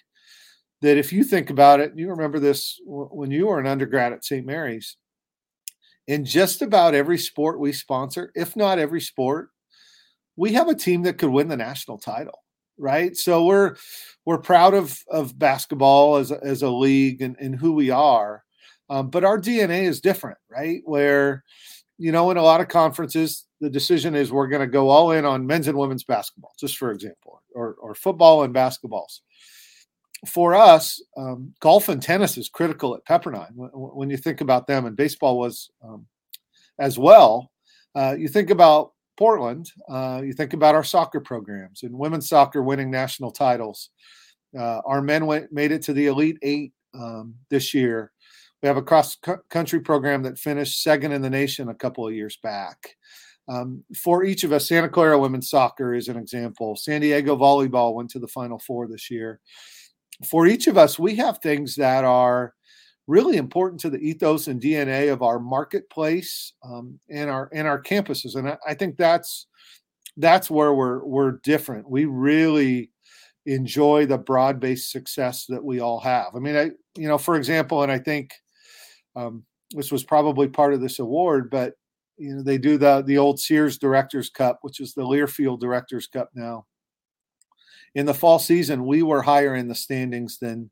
that 0.81 0.97
if 0.97 1.11
you 1.11 1.23
think 1.23 1.49
about 1.49 1.79
it, 1.79 1.93
you 1.95 2.09
remember 2.09 2.39
this 2.39 2.79
when 2.85 3.31
you 3.31 3.47
were 3.47 3.59
an 3.59 3.67
undergrad 3.67 4.13
at 4.13 4.25
St. 4.25 4.45
Mary's. 4.45 4.97
In 6.07 6.23
just 6.23 6.61
about 6.61 6.95
every 6.95 7.17
sport 7.17 7.59
we 7.59 7.73
sponsor, 7.73 8.31
if 8.33 8.55
not 8.55 8.79
every 8.79 9.01
sport, 9.01 9.49
we 10.37 10.53
have 10.53 10.69
a 10.69 10.75
team 10.75 11.01
that 11.03 11.17
could 11.17 11.31
win 11.31 11.49
the 11.49 11.57
national 11.57 11.97
title, 11.97 12.39
right? 12.77 13.17
So 13.17 13.43
we're 13.43 13.75
we're 14.25 14.37
proud 14.37 14.73
of 14.73 14.97
of 15.09 15.37
basketball 15.37 16.15
as 16.17 16.31
a, 16.31 16.41
as 16.43 16.61
a 16.61 16.69
league 16.69 17.21
and, 17.21 17.35
and 17.39 17.55
who 17.55 17.73
we 17.73 17.89
are. 17.89 18.43
Um, 18.89 19.09
but 19.09 19.25
our 19.25 19.37
DNA 19.37 19.83
is 19.83 19.99
different, 19.99 20.37
right? 20.49 20.81
Where, 20.85 21.43
you 21.97 22.11
know, 22.11 22.31
in 22.31 22.37
a 22.37 22.43
lot 22.43 22.61
of 22.61 22.69
conferences, 22.69 23.45
the 23.59 23.69
decision 23.69 24.15
is 24.15 24.31
we're 24.31 24.47
going 24.47 24.61
to 24.61 24.67
go 24.67 24.89
all 24.89 25.11
in 25.11 25.25
on 25.25 25.45
men's 25.45 25.67
and 25.67 25.77
women's 25.77 26.03
basketball, 26.03 26.53
just 26.59 26.77
for 26.77 26.91
example, 26.91 27.41
or, 27.53 27.75
or 27.81 27.95
football 27.95 28.43
and 28.43 28.53
basketballs. 28.55 29.19
For 30.25 30.55
us, 30.55 31.01
um, 31.15 31.53
golf 31.59 31.89
and 31.89 32.01
tennis 32.01 32.37
is 32.37 32.49
critical 32.49 32.95
at 32.95 33.05
Pepperdine 33.05 33.53
when, 33.53 33.69
when, 33.69 34.09
you 34.09 34.17
think 34.17 34.41
about 34.41 34.65
them, 34.65 34.85
and 34.85 34.95
baseball 34.95 35.37
was 35.37 35.69
um, 35.83 36.07
as 36.79 36.97
well. 36.97 37.51
Uh, 37.95 38.15
you 38.17 38.27
think 38.27 38.49
about 38.49 38.93
Portland, 39.17 39.71
uh, 39.89 40.21
you 40.23 40.33
think 40.33 40.53
about 40.53 40.75
our 40.75 40.83
soccer 40.83 41.19
programs 41.19 41.83
and 41.83 41.97
women's 41.97 42.29
soccer 42.29 42.61
winning 42.61 42.91
national 42.91 43.31
titles. 43.31 43.89
Uh, 44.57 44.81
our 44.85 45.01
men 45.01 45.25
went, 45.25 45.51
made 45.51 45.71
it 45.71 45.81
to 45.83 45.93
the 45.93 46.07
Elite 46.07 46.37
Eight 46.41 46.73
um, 46.93 47.35
this 47.49 47.73
year. 47.73 48.11
We 48.61 48.67
have 48.67 48.77
a 48.77 48.81
cross 48.81 49.17
country 49.49 49.79
program 49.81 50.23
that 50.23 50.39
finished 50.39 50.81
second 50.81 51.11
in 51.11 51.21
the 51.21 51.29
nation 51.29 51.69
a 51.69 51.75
couple 51.75 52.07
of 52.07 52.13
years 52.13 52.37
back. 52.41 52.95
Um, 53.47 53.83
for 53.95 54.23
each 54.23 54.43
of 54.43 54.51
us, 54.51 54.67
Santa 54.67 54.89
Clara 54.89 55.17
women's 55.17 55.49
soccer 55.49 55.93
is 55.93 56.07
an 56.07 56.17
example. 56.17 56.75
San 56.75 57.01
Diego 57.01 57.35
volleyball 57.35 57.93
went 57.93 58.09
to 58.11 58.19
the 58.19 58.27
Final 58.27 58.59
Four 58.59 58.87
this 58.87 59.09
year. 59.09 59.39
For 60.29 60.47
each 60.47 60.67
of 60.67 60.77
us, 60.77 60.97
we 60.97 61.15
have 61.15 61.37
things 61.39 61.75
that 61.75 62.03
are 62.03 62.53
really 63.07 63.37
important 63.37 63.79
to 63.81 63.89
the 63.89 63.99
ethos 63.99 64.47
and 64.47 64.61
DNA 64.61 65.11
of 65.11 65.21
our 65.21 65.39
marketplace 65.39 66.53
um, 66.63 66.99
and 67.09 67.29
our 67.29 67.49
and 67.53 67.67
our 67.67 67.81
campuses. 67.81 68.35
And 68.35 68.49
I, 68.49 68.57
I 68.67 68.73
think 68.73 68.97
that's 68.97 69.47
that's 70.17 70.49
where 70.49 70.73
we're 70.73 71.03
we're 71.05 71.39
different. 71.43 71.89
We 71.89 72.05
really 72.05 72.91
enjoy 73.45 74.05
the 74.05 74.17
broad-based 74.17 74.91
success 74.91 75.45
that 75.47 75.63
we 75.63 75.79
all 75.79 75.99
have. 76.01 76.35
I 76.35 76.39
mean, 76.39 76.55
I 76.55 76.71
you 76.97 77.07
know, 77.07 77.17
for 77.17 77.35
example, 77.35 77.83
and 77.83 77.91
I 77.91 77.99
think 77.99 78.31
um, 79.15 79.43
this 79.71 79.91
was 79.91 80.03
probably 80.03 80.47
part 80.47 80.73
of 80.73 80.81
this 80.81 80.99
award, 80.99 81.49
but 81.49 81.73
you 82.17 82.35
know 82.35 82.43
they 82.43 82.57
do 82.57 82.77
the 82.77 83.03
the 83.03 83.17
old 83.17 83.39
Sears 83.39 83.77
Directors 83.77 84.29
Cup, 84.29 84.59
which 84.61 84.79
is 84.79 84.93
the 84.93 85.03
Learfield 85.03 85.59
Directors 85.59 86.07
Cup 86.07 86.29
now. 86.33 86.65
In 87.97 88.05
the 88.05 88.13
fall 88.13 88.39
season, 88.39 88.85
we 88.85 89.01
were 89.01 89.21
higher 89.21 89.55
in 89.55 89.67
the 89.67 89.75
standings 89.75 90.37
than 90.37 90.69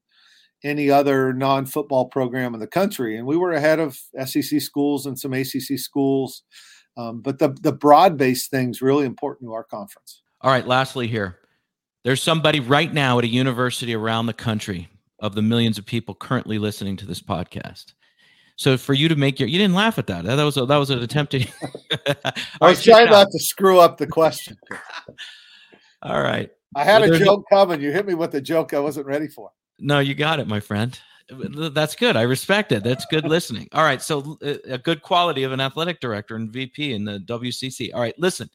any 0.64 0.90
other 0.90 1.34
non-football 1.34 2.06
program 2.06 2.54
in 2.54 2.60
the 2.60 2.68
country, 2.68 3.18
and 3.18 3.28
we 3.28 3.36
were 3.36 3.52
ahead 3.52 3.80
of 3.80 4.00
SEC 4.26 4.62
schools 4.62 5.06
and 5.06 5.20
some 5.20 5.34
ACC 5.34 5.78
schools. 5.78 6.44
Um, 6.98 7.22
but 7.22 7.40
the 7.40 7.50
the 7.62 7.74
broad-based 7.74 8.50
things 8.50 8.82
really 8.82 9.06
important 9.06 9.50
to 9.50 9.54
our 9.54 9.64
conference. 9.64 10.22
All 10.42 10.52
right. 10.52 10.66
Lastly, 10.66 11.08
here, 11.08 11.40
there's 12.04 12.22
somebody 12.22 12.60
right 12.60 12.94
now 12.94 13.18
at 13.20 13.26
a 13.26 13.28
university 13.28 13.94
around 13.94 14.28
the 14.28 14.34
country 14.34 14.88
of 15.20 15.36
the 15.36 15.42
millions 15.42 15.78
of 15.78 15.86
people 15.86 16.16
currently 16.16 16.58
listening 16.58 16.96
to 16.98 17.06
this 17.06 17.22
podcast 17.22 17.94
so 18.58 18.78
for 18.78 18.94
you 18.94 19.10
to 19.10 19.16
make 19.16 19.40
your, 19.40 19.50
you 19.50 19.58
didn't 19.58 19.76
laugh 19.76 19.98
at 19.98 20.08
that. 20.08 20.24
That 20.24 20.42
was 20.42 20.58
a, 20.58 20.66
that 20.66 20.78
was 20.78 20.90
an 20.90 21.00
attempt 21.00 21.34
to. 21.34 21.46
I 22.62 22.70
was 22.70 22.84
trying 22.84 23.10
not 23.10 23.28
to 23.32 23.40
screw 23.40 23.80
up 23.80 23.98
the 23.98 24.08
question. 24.08 24.58
All 26.02 26.22
right. 26.22 26.50
I 26.76 26.84
had 26.84 27.02
a 27.04 27.18
joke 27.18 27.46
coming. 27.50 27.82
You 27.82 27.92
hit 27.92 28.06
me 28.06 28.14
with 28.14 28.36
a 28.36 28.42
joke 28.42 28.74
I 28.74 28.80
wasn't 28.80 29.08
ready 29.08 29.28
for. 29.28 29.52
No, 29.80 30.00
you 30.00 30.14
got 30.14 30.40
it, 30.40 30.48
my 30.48 30.60
friend. 30.60 30.98
That's 31.30 31.96
good. 31.96 32.16
I 32.16 32.22
respect 32.22 32.72
it. 32.72 32.84
That's 32.84 33.06
good 33.06 33.26
listening. 33.26 33.68
All 33.72 33.84
right. 33.84 34.02
So 34.02 34.38
uh, 34.46 34.56
a 34.66 34.78
good 34.78 35.02
quality 35.02 35.44
of 35.44 35.52
an 35.52 35.60
athletic 35.60 36.00
director 36.00 36.36
and 36.36 36.52
VP 36.52 36.94
in 36.94 37.06
the 37.06 37.20
WCC. 37.20 37.92
All 37.94 38.02
right. 38.02 38.18
Listen, 38.20 38.50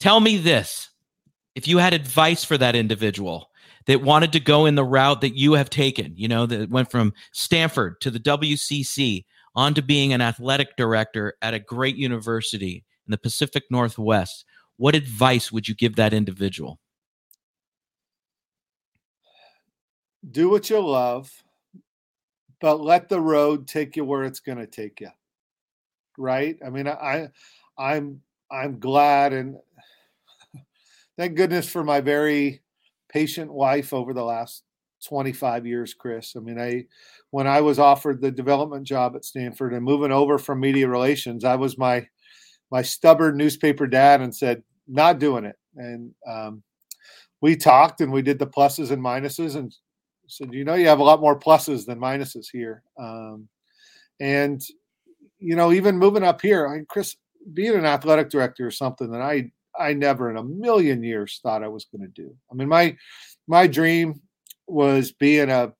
tell 0.00 0.18
me 0.18 0.38
this. 0.38 0.90
If 1.54 1.68
you 1.68 1.78
had 1.78 1.94
advice 1.94 2.42
for 2.42 2.58
that 2.58 2.74
individual, 2.74 3.48
that 3.86 4.02
wanted 4.02 4.32
to 4.32 4.40
go 4.40 4.66
in 4.66 4.74
the 4.74 4.84
route 4.84 5.20
that 5.20 5.36
you 5.36 5.52
have 5.54 5.70
taken, 5.70 6.14
you 6.16 6.28
know, 6.28 6.46
that 6.46 6.70
went 6.70 6.90
from 6.90 7.12
Stanford 7.32 8.00
to 8.00 8.10
the 8.10 8.18
WCC 8.18 9.24
on 9.54 9.74
to 9.74 9.82
being 9.82 10.12
an 10.12 10.20
athletic 10.20 10.76
director 10.76 11.34
at 11.42 11.54
a 11.54 11.58
great 11.58 11.96
university 11.96 12.84
in 13.06 13.10
the 13.10 13.18
Pacific 13.18 13.64
Northwest, 13.70 14.44
what 14.76 14.94
advice 14.94 15.52
would 15.52 15.68
you 15.68 15.74
give 15.74 15.96
that 15.96 16.14
individual? 16.14 16.80
Do 20.30 20.48
what 20.48 20.70
you 20.70 20.80
love, 20.80 21.30
but 22.60 22.80
let 22.80 23.08
the 23.08 23.20
road 23.20 23.68
take 23.68 23.96
you 23.96 24.04
where 24.04 24.24
it's 24.24 24.40
going 24.40 24.58
to 24.58 24.66
take 24.66 25.00
you. 25.00 25.10
Right? 26.16 26.56
I 26.64 26.70
mean, 26.70 26.88
I 26.88 27.28
I'm 27.78 28.20
I'm 28.50 28.78
glad 28.78 29.32
and 29.32 29.56
thank 31.18 31.36
goodness 31.36 31.68
for 31.68 31.84
my 31.84 32.00
very 32.00 32.62
patient 33.08 33.52
wife 33.52 33.92
over 33.92 34.14
the 34.14 34.24
last 34.24 34.62
25 35.06 35.66
years, 35.66 35.94
Chris. 35.94 36.34
I 36.36 36.40
mean, 36.40 36.58
I 36.58 36.86
when 37.30 37.46
I 37.46 37.60
was 37.60 37.78
offered 37.78 38.20
the 38.20 38.30
development 38.30 38.86
job 38.86 39.16
at 39.16 39.24
Stanford 39.24 39.72
and 39.72 39.84
moving 39.84 40.12
over 40.12 40.38
from 40.38 40.60
media 40.60 40.88
relations, 40.88 41.44
I 41.44 41.56
was 41.56 41.76
my 41.78 42.06
my 42.70 42.82
stubborn 42.82 43.36
newspaper 43.36 43.86
dad 43.86 44.20
and 44.20 44.34
said, 44.34 44.62
not 44.88 45.18
doing 45.18 45.44
it. 45.44 45.56
And 45.76 46.12
um, 46.28 46.62
we 47.40 47.56
talked 47.56 48.00
and 48.00 48.12
we 48.12 48.22
did 48.22 48.38
the 48.38 48.46
pluses 48.46 48.90
and 48.90 49.02
minuses, 49.02 49.56
and 49.56 49.74
said, 50.26 50.52
you 50.52 50.64
know, 50.64 50.74
you 50.74 50.86
have 50.86 51.00
a 51.00 51.04
lot 51.04 51.20
more 51.20 51.38
pluses 51.38 51.86
than 51.86 51.98
minuses 51.98 52.46
here. 52.50 52.82
Um, 52.98 53.48
and, 54.20 54.62
you 55.38 55.56
know, 55.56 55.72
even 55.72 55.98
moving 55.98 56.22
up 56.22 56.40
here, 56.40 56.68
I 56.68 56.84
Chris, 56.88 57.16
being 57.52 57.74
an 57.74 57.84
athletic 57.84 58.30
director 58.30 58.68
is 58.68 58.78
something 58.78 59.10
that 59.10 59.20
I, 59.20 59.50
I 59.78 59.92
never 59.92 60.30
in 60.30 60.36
a 60.36 60.42
million 60.42 61.02
years 61.02 61.40
thought 61.42 61.64
I 61.64 61.68
was 61.68 61.84
going 61.84 62.02
to 62.02 62.22
do. 62.22 62.34
I 62.50 62.54
mean, 62.54 62.68
my, 62.68 62.96
my 63.46 63.66
dream 63.66 64.20
was 64.66 65.12
being 65.12 65.50
a 65.50 65.72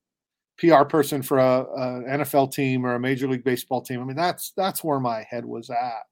PR 0.58 0.84
person 0.84 1.22
for 1.22 1.38
a, 1.38 1.60
a, 1.62 2.18
NFL 2.18 2.52
team 2.52 2.84
or 2.84 2.94
a 2.94 3.00
Major 3.00 3.28
League 3.28 3.44
Baseball 3.44 3.82
team. 3.82 4.00
I 4.00 4.04
mean, 4.04 4.16
that's 4.16 4.52
that's 4.56 4.84
where 4.84 5.00
my 5.00 5.26
head 5.28 5.44
was 5.44 5.70
at. 5.70 6.04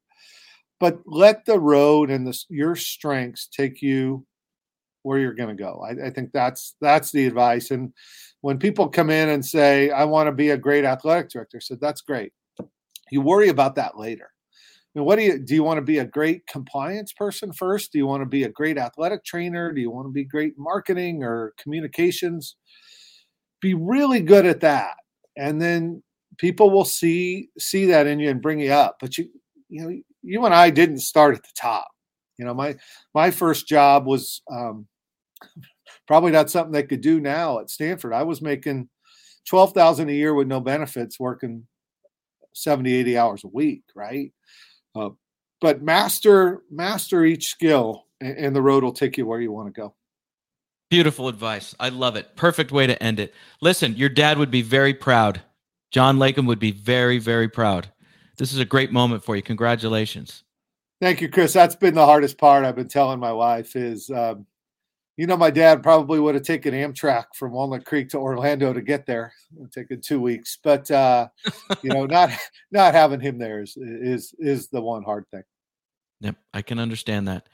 But 0.81 1.01
let 1.07 1.45
the 1.45 1.61
road 1.61 2.11
and 2.11 2.27
the, 2.27 2.45
your 2.49 2.75
strengths 2.75 3.47
take 3.47 3.83
you 3.83 4.27
where 5.03 5.19
you're 5.19 5.35
going 5.35 5.57
to 5.57 5.63
go. 5.63 5.85
I, 5.85 6.07
I, 6.07 6.11
think 6.11 6.31
that's 6.33 6.77
that's 6.81 7.11
the 7.11 7.27
advice. 7.27 7.71
And 7.71 7.93
when 8.41 8.59
people 8.59 8.89
come 8.89 9.11
in 9.11 9.29
and 9.29 9.45
say, 9.45 9.91
"I 9.91 10.05
want 10.05 10.29
to 10.29 10.33
be 10.33 10.51
a 10.51 10.57
great 10.57 10.85
athletic 10.85 11.31
director," 11.31 11.59
I 11.59 11.61
said, 11.61 11.81
"That's 11.81 12.03
great. 12.03 12.33
You 13.11 13.21
worry 13.21 13.49
about 13.49 13.75
that 13.77 13.99
later." 13.99 14.31
I 14.95 14.99
mean, 14.99 15.07
what 15.07 15.17
do 15.17 15.25
you 15.25 15.39
do? 15.39 15.55
You 15.55 15.65
want 15.65 15.79
to 15.79 15.83
be 15.83 15.99
a 15.99 16.05
great 16.05 16.47
compliance 16.47 17.13
person 17.13 17.53
first? 17.53 17.93
Do 17.93 17.99
you 17.99 18.07
want 18.07 18.23
to 18.23 18.29
be 18.29 18.45
a 18.45 18.49
great 18.49 18.79
athletic 18.79 19.25
trainer? 19.25 19.73
Do 19.73 19.81
you 19.81 19.91
want 19.91 20.07
to 20.07 20.13
be 20.13 20.25
great 20.25 20.55
marketing 20.59 21.23
or 21.23 21.55
communications? 21.59 22.57
be 23.63 23.73
really 23.73 24.21
good 24.21 24.45
at 24.45 24.61
that 24.61 24.97
and 25.39 25.63
then 25.63 26.03
people 26.37 26.71
will 26.71 26.85
see 26.85 27.49
see 27.59 27.87
that 27.87 28.07
in 28.07 28.19
you 28.19 28.29
and 28.29 28.43
bring 28.43 28.59
you 28.59 28.73
up 28.73 28.97
but 29.01 29.17
you 29.17 29.27
you 29.71 29.83
know 29.83 29.97
you 30.23 30.45
and 30.45 30.55
i 30.55 30.69
didn't 30.69 30.99
start 30.99 31.35
at 31.35 31.43
the 31.43 31.53
top 31.57 31.89
you 32.39 32.45
know 32.45 32.53
my 32.53 32.75
my 33.15 33.31
first 33.31 33.67
job 33.67 34.05
was 34.05 34.43
um, 34.51 34.87
probably 36.07 36.31
not 36.31 36.51
something 36.51 36.73
they 36.73 36.83
could 36.83 37.01
do 37.01 37.21
now 37.21 37.59
at 37.59 37.71
stanford 37.71 38.13
i 38.13 38.23
was 38.23 38.43
making 38.43 38.89
12000 39.47 40.09
a 40.09 40.13
year 40.13 40.35
with 40.35 40.47
no 40.47 40.61
benefits 40.61 41.19
working 41.19 41.67
70 42.55 42.93
80 42.93 43.19
hours 43.19 43.45
a 43.45 43.49
week 43.49 43.83
right 43.95 44.33
uh, 44.95 45.11
but 45.61 45.83
master 45.83 46.63
master 46.71 47.25
each 47.25 47.49
skill 47.49 48.07
and, 48.21 48.37
and 48.37 48.57
the 48.57 48.63
road 48.63 48.85
will 48.85 48.93
take 48.93 49.17
you 49.17 49.27
where 49.27 49.41
you 49.41 49.53
want 49.53 49.73
to 49.73 49.81
go 49.81 49.95
Beautiful 50.93 51.29
advice. 51.29 51.75
I 51.81 51.89
love 51.89 52.17
it. 52.17 52.37
Perfect 52.37 52.71
way 52.71 52.87
to 52.87 53.03
end 53.03 53.19
it. 53.19 53.33
Listen, 53.63 53.97
your 53.97 54.11
dad 54.11 54.37
would 54.37 54.51
be 54.51 54.61
very 54.61 54.93
proud. 54.93 55.41
John 55.91 56.19
Leykam 56.19 56.47
would 56.47 56.59
be 56.59 56.71
very, 56.71 57.19
very 57.19 57.49
proud. 57.49 57.91
This 58.37 58.53
is 58.53 58.59
a 58.59 58.67
great 58.67 58.93
moment 58.93 59.25
for 59.25 59.35
you. 59.35 59.41
Congratulations. 59.41 60.45
Thank 61.01 61.23
you, 61.23 61.31
Chris. 61.31 61.55
That's 61.55 61.75
been 61.75 61.95
the 61.95 62.05
hardest 62.05 62.37
part. 62.37 62.67
I've 62.67 62.77
been 62.77 62.89
telling 62.89 63.21
my 63.21 63.33
wife 63.33 63.75
is, 63.75 64.11
um, 64.11 64.45
you 65.17 65.27
know, 65.27 65.37
my 65.37 65.51
dad 65.51 65.83
probably 65.83 66.19
would 66.19 66.35
have 66.35 66.45
taken 66.45 66.73
Amtrak 66.73 67.27
from 67.35 67.53
Walnut 67.53 67.85
Creek 67.85 68.09
to 68.11 68.19
Orlando 68.19 68.73
to 68.73 68.81
get 68.81 69.07
there. 69.07 69.33
It 69.61 69.73
taken 69.73 70.01
two 70.01 70.21
weeks, 70.21 70.59
but 70.63 70.91
uh, 70.91 71.29
you 71.83 71.91
know, 71.91 72.07
not 72.07 72.31
not 72.71 72.95
having 72.95 73.21
him 73.21 73.39
there 73.39 73.61
is 73.61 73.77
is 73.77 74.35
is 74.39 74.69
the 74.69 74.81
one 74.81 75.03
hard 75.03 75.27
thing. 75.31 75.43
Yep, 76.21 76.37
I 76.55 76.63
can 76.63 76.79
understand 76.79 77.29
that. 77.29 77.49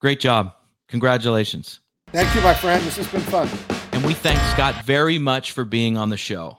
Great 0.00 0.20
job. 0.20 0.54
Congratulations. 0.88 1.80
Thank 2.08 2.34
you, 2.34 2.40
my 2.42 2.54
friend. 2.54 2.82
This 2.84 2.96
has 2.96 3.08
been 3.08 3.20
fun. 3.22 3.48
And 3.92 4.04
we 4.04 4.14
thank 4.14 4.38
Scott 4.52 4.84
very 4.84 5.18
much 5.18 5.52
for 5.52 5.64
being 5.64 5.96
on 5.96 6.10
the 6.10 6.16
show. 6.16 6.58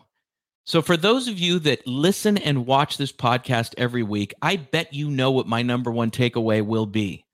So, 0.66 0.82
for 0.82 0.96
those 0.96 1.28
of 1.28 1.38
you 1.38 1.60
that 1.60 1.86
listen 1.86 2.38
and 2.38 2.66
watch 2.66 2.98
this 2.98 3.12
podcast 3.12 3.74
every 3.78 4.04
week, 4.04 4.34
I 4.42 4.56
bet 4.56 4.94
you 4.94 5.10
know 5.12 5.32
what 5.32 5.46
my 5.46 5.62
number 5.62 5.92
one 5.92 6.10
takeaway 6.10 6.66
will 6.66 6.86
be. 6.86 7.26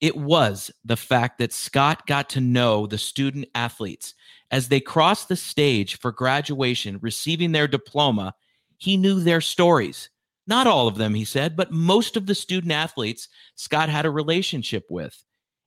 It 0.00 0.16
was 0.16 0.70
the 0.84 0.96
fact 0.96 1.38
that 1.38 1.52
Scott 1.52 2.06
got 2.06 2.30
to 2.30 2.40
know 2.40 2.86
the 2.86 2.98
student 2.98 3.46
athletes 3.54 4.14
as 4.50 4.68
they 4.68 4.80
crossed 4.80 5.28
the 5.28 5.36
stage 5.36 5.98
for 5.98 6.10
graduation, 6.10 6.98
receiving 7.02 7.52
their 7.52 7.68
diploma. 7.68 8.34
He 8.78 8.96
knew 8.96 9.20
their 9.20 9.40
stories. 9.40 10.10
Not 10.46 10.66
all 10.66 10.88
of 10.88 10.96
them, 10.96 11.14
he 11.14 11.24
said, 11.24 11.54
but 11.54 11.70
most 11.70 12.16
of 12.16 12.26
the 12.26 12.34
student 12.34 12.72
athletes 12.72 13.28
Scott 13.54 13.88
had 13.88 14.06
a 14.06 14.10
relationship 14.10 14.86
with 14.88 15.22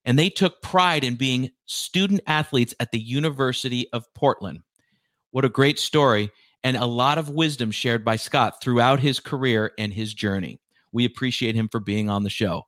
and 0.05 0.19
they 0.19 0.29
took 0.29 0.61
pride 0.61 1.03
in 1.03 1.15
being 1.15 1.51
student 1.65 2.21
athletes 2.27 2.73
at 2.79 2.91
the 2.91 2.99
University 2.99 3.87
of 3.93 4.11
Portland. 4.13 4.59
What 5.31 5.45
a 5.45 5.49
great 5.49 5.79
story, 5.79 6.31
and 6.63 6.77
a 6.77 6.85
lot 6.85 7.17
of 7.17 7.29
wisdom 7.29 7.71
shared 7.71 8.05
by 8.05 8.17
Scott 8.17 8.61
throughout 8.61 8.99
his 8.99 9.19
career 9.19 9.71
and 9.77 9.93
his 9.93 10.13
journey. 10.13 10.59
We 10.91 11.05
appreciate 11.05 11.55
him 11.55 11.69
for 11.69 11.79
being 11.79 12.09
on 12.09 12.23
the 12.23 12.29
show. 12.29 12.63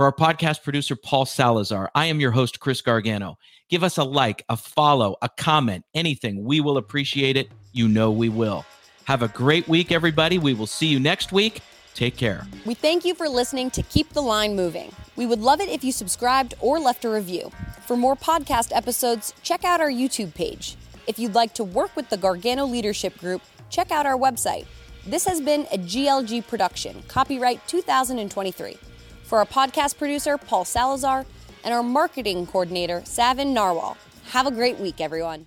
For 0.00 0.06
our 0.06 0.12
podcast 0.12 0.62
producer, 0.62 0.96
Paul 0.96 1.26
Salazar, 1.26 1.90
I 1.94 2.06
am 2.06 2.20
your 2.20 2.30
host, 2.30 2.58
Chris 2.58 2.80
Gargano. 2.80 3.36
Give 3.68 3.84
us 3.84 3.98
a 3.98 4.02
like, 4.02 4.46
a 4.48 4.56
follow, 4.56 5.16
a 5.20 5.28
comment, 5.28 5.84
anything. 5.92 6.42
We 6.42 6.62
will 6.62 6.78
appreciate 6.78 7.36
it. 7.36 7.50
You 7.74 7.86
know 7.86 8.10
we 8.10 8.30
will. 8.30 8.64
Have 9.04 9.20
a 9.20 9.28
great 9.28 9.68
week, 9.68 9.92
everybody. 9.92 10.38
We 10.38 10.54
will 10.54 10.66
see 10.66 10.86
you 10.86 10.98
next 10.98 11.32
week. 11.32 11.60
Take 11.92 12.16
care. 12.16 12.46
We 12.64 12.72
thank 12.72 13.04
you 13.04 13.14
for 13.14 13.28
listening 13.28 13.70
to 13.72 13.82
Keep 13.82 14.14
the 14.14 14.22
Line 14.22 14.56
Moving. 14.56 14.90
We 15.16 15.26
would 15.26 15.40
love 15.40 15.60
it 15.60 15.68
if 15.68 15.84
you 15.84 15.92
subscribed 15.92 16.54
or 16.60 16.78
left 16.78 17.04
a 17.04 17.10
review. 17.10 17.50
For 17.86 17.94
more 17.94 18.16
podcast 18.16 18.74
episodes, 18.74 19.34
check 19.42 19.66
out 19.66 19.82
our 19.82 19.90
YouTube 19.90 20.32
page. 20.32 20.78
If 21.08 21.18
you'd 21.18 21.34
like 21.34 21.52
to 21.56 21.62
work 21.62 21.94
with 21.94 22.08
the 22.08 22.16
Gargano 22.16 22.64
Leadership 22.64 23.18
Group, 23.18 23.42
check 23.68 23.90
out 23.90 24.06
our 24.06 24.16
website. 24.16 24.64
This 25.04 25.26
has 25.26 25.42
been 25.42 25.66
a 25.70 25.76
GLG 25.76 26.46
production, 26.46 27.02
copyright 27.06 27.68
2023. 27.68 28.78
For 29.30 29.38
our 29.38 29.46
podcast 29.46 29.96
producer, 29.96 30.36
Paul 30.36 30.64
Salazar, 30.64 31.24
and 31.62 31.72
our 31.72 31.84
marketing 31.84 32.48
coordinator, 32.48 33.02
Savin 33.04 33.54
Narwal. 33.54 33.96
Have 34.30 34.48
a 34.48 34.50
great 34.50 34.80
week, 34.80 35.00
everyone. 35.00 35.46